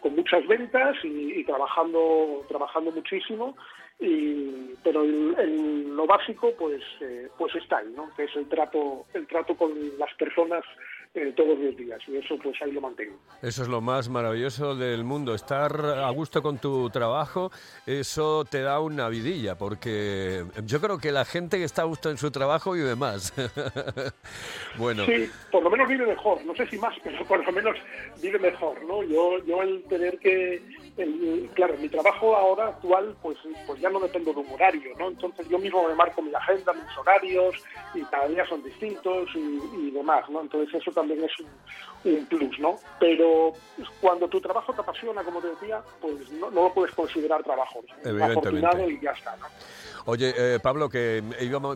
con 0.00 0.14
muchas 0.14 0.46
ventas 0.46 0.96
y, 1.02 1.42
trabajando, 1.44 2.44
trabajando 2.46 2.92
muchísimo. 2.92 3.56
Y, 3.98 4.74
pero 4.84 5.02
el, 5.02 5.96
lo 5.96 6.06
básico 6.06 6.52
pues 6.58 6.82
eh, 7.00 7.30
pues 7.38 7.54
está 7.56 7.78
ahí, 7.78 7.90
¿no? 7.96 8.10
que 8.14 8.24
es 8.24 8.36
el 8.36 8.46
trato, 8.50 9.06
el 9.14 9.26
trato 9.26 9.56
con 9.56 9.72
las 9.98 10.12
personas 10.14 10.62
eh, 11.16 11.32
todos 11.34 11.58
los 11.58 11.76
días 11.76 11.98
y 12.06 12.16
eso 12.16 12.36
pues 12.42 12.54
ahí 12.62 12.72
lo 12.72 12.80
mantengo. 12.80 13.16
Eso 13.42 13.62
es 13.62 13.68
lo 13.68 13.80
más 13.80 14.08
maravilloso 14.08 14.76
del 14.76 15.02
mundo, 15.02 15.34
estar 15.34 15.74
a 15.74 16.10
gusto 16.10 16.42
con 16.42 16.58
tu 16.58 16.90
trabajo, 16.90 17.50
eso 17.86 18.44
te 18.44 18.60
da 18.60 18.80
una 18.80 19.08
vidilla, 19.08 19.56
porque 19.56 20.44
yo 20.66 20.80
creo 20.80 20.98
que 20.98 21.12
la 21.12 21.24
gente 21.24 21.56
que 21.56 21.64
está 21.64 21.82
a 21.82 21.84
gusto 21.86 22.10
en 22.10 22.18
su 22.18 22.30
trabajo 22.30 22.72
vive 22.72 22.96
más. 22.96 23.32
bueno. 24.78 25.06
Sí, 25.06 25.30
por 25.50 25.62
lo 25.62 25.70
menos 25.70 25.88
vive 25.88 26.06
mejor, 26.06 26.44
no 26.44 26.54
sé 26.54 26.66
si 26.66 26.76
más, 26.78 26.94
pero 27.02 27.24
por 27.24 27.44
lo 27.44 27.52
menos 27.52 27.76
vive 28.20 28.38
mejor, 28.38 28.84
¿no? 28.84 29.02
Yo, 29.02 29.42
yo 29.46 29.62
el 29.62 29.82
tener 29.84 30.18
que, 30.18 30.62
el, 30.98 31.50
claro, 31.54 31.76
mi 31.78 31.88
trabajo 31.88 32.36
ahora 32.36 32.68
actual 32.68 33.16
pues, 33.22 33.38
pues 33.66 33.80
ya 33.80 33.88
no 33.90 34.00
dependo 34.00 34.32
de 34.32 34.40
un 34.40 34.52
horario, 34.52 34.96
¿no? 34.98 35.08
Entonces 35.08 35.48
yo 35.48 35.58
mismo 35.58 35.86
me 35.88 35.94
marco 35.94 36.22
mi 36.22 36.34
agenda, 36.34 36.72
mis 36.72 36.98
horarios 36.98 37.56
y 37.94 38.02
cada 38.04 38.28
día 38.28 38.46
son 38.46 38.62
distintos 38.62 39.28
y, 39.34 39.60
y 39.78 39.90
demás, 39.90 40.28
¿no? 40.28 40.42
Entonces 40.42 40.74
eso 40.74 40.90
también 40.92 41.06
también 41.06 41.24
es 41.24 41.40
un, 41.40 42.12
un, 42.12 42.26
plus, 42.26 42.58
¿no? 42.58 42.76
Pero 42.98 43.52
cuando 44.00 44.28
tu 44.28 44.40
trabajo 44.40 44.72
te 44.72 44.80
apasiona, 44.80 45.22
como 45.22 45.40
te 45.40 45.48
decía, 45.48 45.82
pues 46.00 46.30
no, 46.32 46.50
no 46.50 46.64
lo 46.64 46.74
puedes 46.74 46.94
considerar 46.94 47.42
trabajo. 47.42 47.80
Afortunado 48.22 48.90
y 48.90 49.00
ya 49.00 49.12
está, 49.12 49.36
¿no? 49.36 49.46
Oye, 50.08 50.32
eh, 50.36 50.60
Pablo, 50.60 50.88
que 50.88 51.20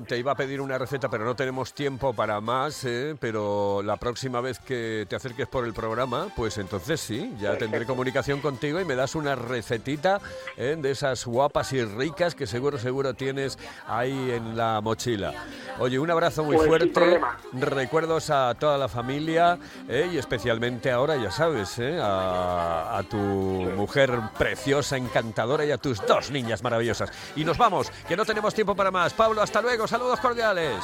te 0.07 0.17
iba 0.17 0.31
a 0.31 0.35
pedir 0.37 0.61
una 0.61 0.79
receta, 0.79 1.09
pero 1.09 1.25
no 1.25 1.35
tenemos 1.35 1.75
tiempo 1.75 2.13
para 2.13 2.41
más, 2.41 2.85
¿eh? 2.85 3.17
pero 3.19 3.83
la 3.83 3.97
próxima 3.97 4.41
vez 4.41 4.61
que 4.61 5.05
te 5.09 5.17
acerques 5.17 5.49
por 5.49 5.65
el 5.65 5.75
programa, 5.75 6.29
pues 6.37 6.57
entonces 6.59 7.01
sí, 7.01 7.33
ya 7.41 7.51
Perfecto. 7.51 7.59
tendré 7.65 7.87
comunicación 7.87 8.41
contigo 8.41 8.81
y 8.81 8.85
me 8.85 8.95
das 8.95 9.17
una 9.17 9.35
recetita 9.35 10.21
¿eh? 10.57 10.77
de 10.81 10.93
esas 10.93 11.27
guapas 11.27 11.73
y 11.73 11.83
ricas 11.85 12.37
que 12.37 12.47
seguro, 12.47 12.79
seguro 12.79 13.15
tienes 13.15 13.59
ahí 13.89 14.31
en 14.31 14.57
la 14.57 14.81
mochila. 14.81 15.35
Oye, 15.81 15.99
un 15.99 16.11
abrazo 16.13 16.45
muy 16.45 16.55
Pues, 16.55 16.69
fuerte. 16.69 17.21
Recuerdos 17.53 18.31
a 18.31 18.55
toda 18.55 18.79
la 18.79 18.87
familia 18.89 19.59
¿eh? 19.89 20.09
y 20.13 20.19
especialmente 20.19 20.93
ahora, 20.93 21.17
ya 21.17 21.33
sabes, 21.33 21.81
¿eh? 21.81 21.99
a, 22.01 22.97
a 22.97 23.03
tu 23.03 23.17
mujer 23.19 24.13
preciosa, 24.39 24.97
encantadora 24.97 25.65
y 25.65 25.73
a 25.73 25.79
tus 25.79 26.07
dos 26.07 26.31
niñas 26.31 26.63
maravillosas. 26.63 27.11
Y 27.35 27.45
nos 27.45 27.59
vamos, 27.59 27.91
que 28.07 28.20
no 28.21 28.27
tenemos 28.27 28.53
tiempo 28.53 28.75
para 28.75 28.91
más. 28.91 29.15
Pablo, 29.15 29.41
hasta 29.41 29.63
luego, 29.63 29.89
saludos 29.89 30.21
cordiales. 30.21 30.77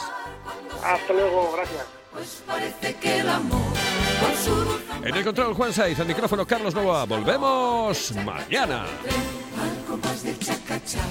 Hasta 0.83 1.13
luego, 1.13 1.53
gracias. 1.55 1.85
En 5.05 5.15
el 5.15 5.23
control 5.23 5.53
Juan 5.53 5.71
Saiz, 5.71 6.01
al 6.01 6.07
micrófono 6.07 6.47
Carlos 6.47 6.75
Novoa. 6.75 7.05
Volvemos 7.05 8.13
mañana. 8.25 8.87
Al 9.61 9.85
compás 9.87 10.23
del 10.23 10.39
chacachá, 10.39 11.05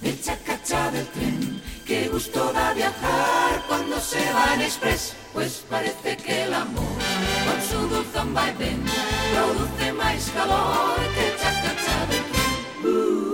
del 0.00 0.22
chacachá 0.22 0.92
del 0.92 1.08
tren. 1.08 1.60
Qué 1.84 2.08
gusto 2.08 2.52
da 2.52 2.72
viajar 2.72 3.60
cuando 3.66 3.98
se 3.98 4.32
va 4.32 4.54
en 4.54 4.62
express. 4.62 5.16
Pues 5.32 5.64
parece 5.68 6.16
que 6.18 6.44
el 6.44 6.54
amor, 6.54 6.84
con 6.84 7.60
su 7.68 7.88
dulzón 7.88 8.32
vaivén, 8.32 8.84
produce 9.32 9.92
más 9.92 10.30
calor 10.30 11.00
que 11.16 11.26
el 11.26 11.36
chacachá 11.36 12.06
del 12.06 12.22
tren. 12.30 12.94
Uh, 12.94 13.33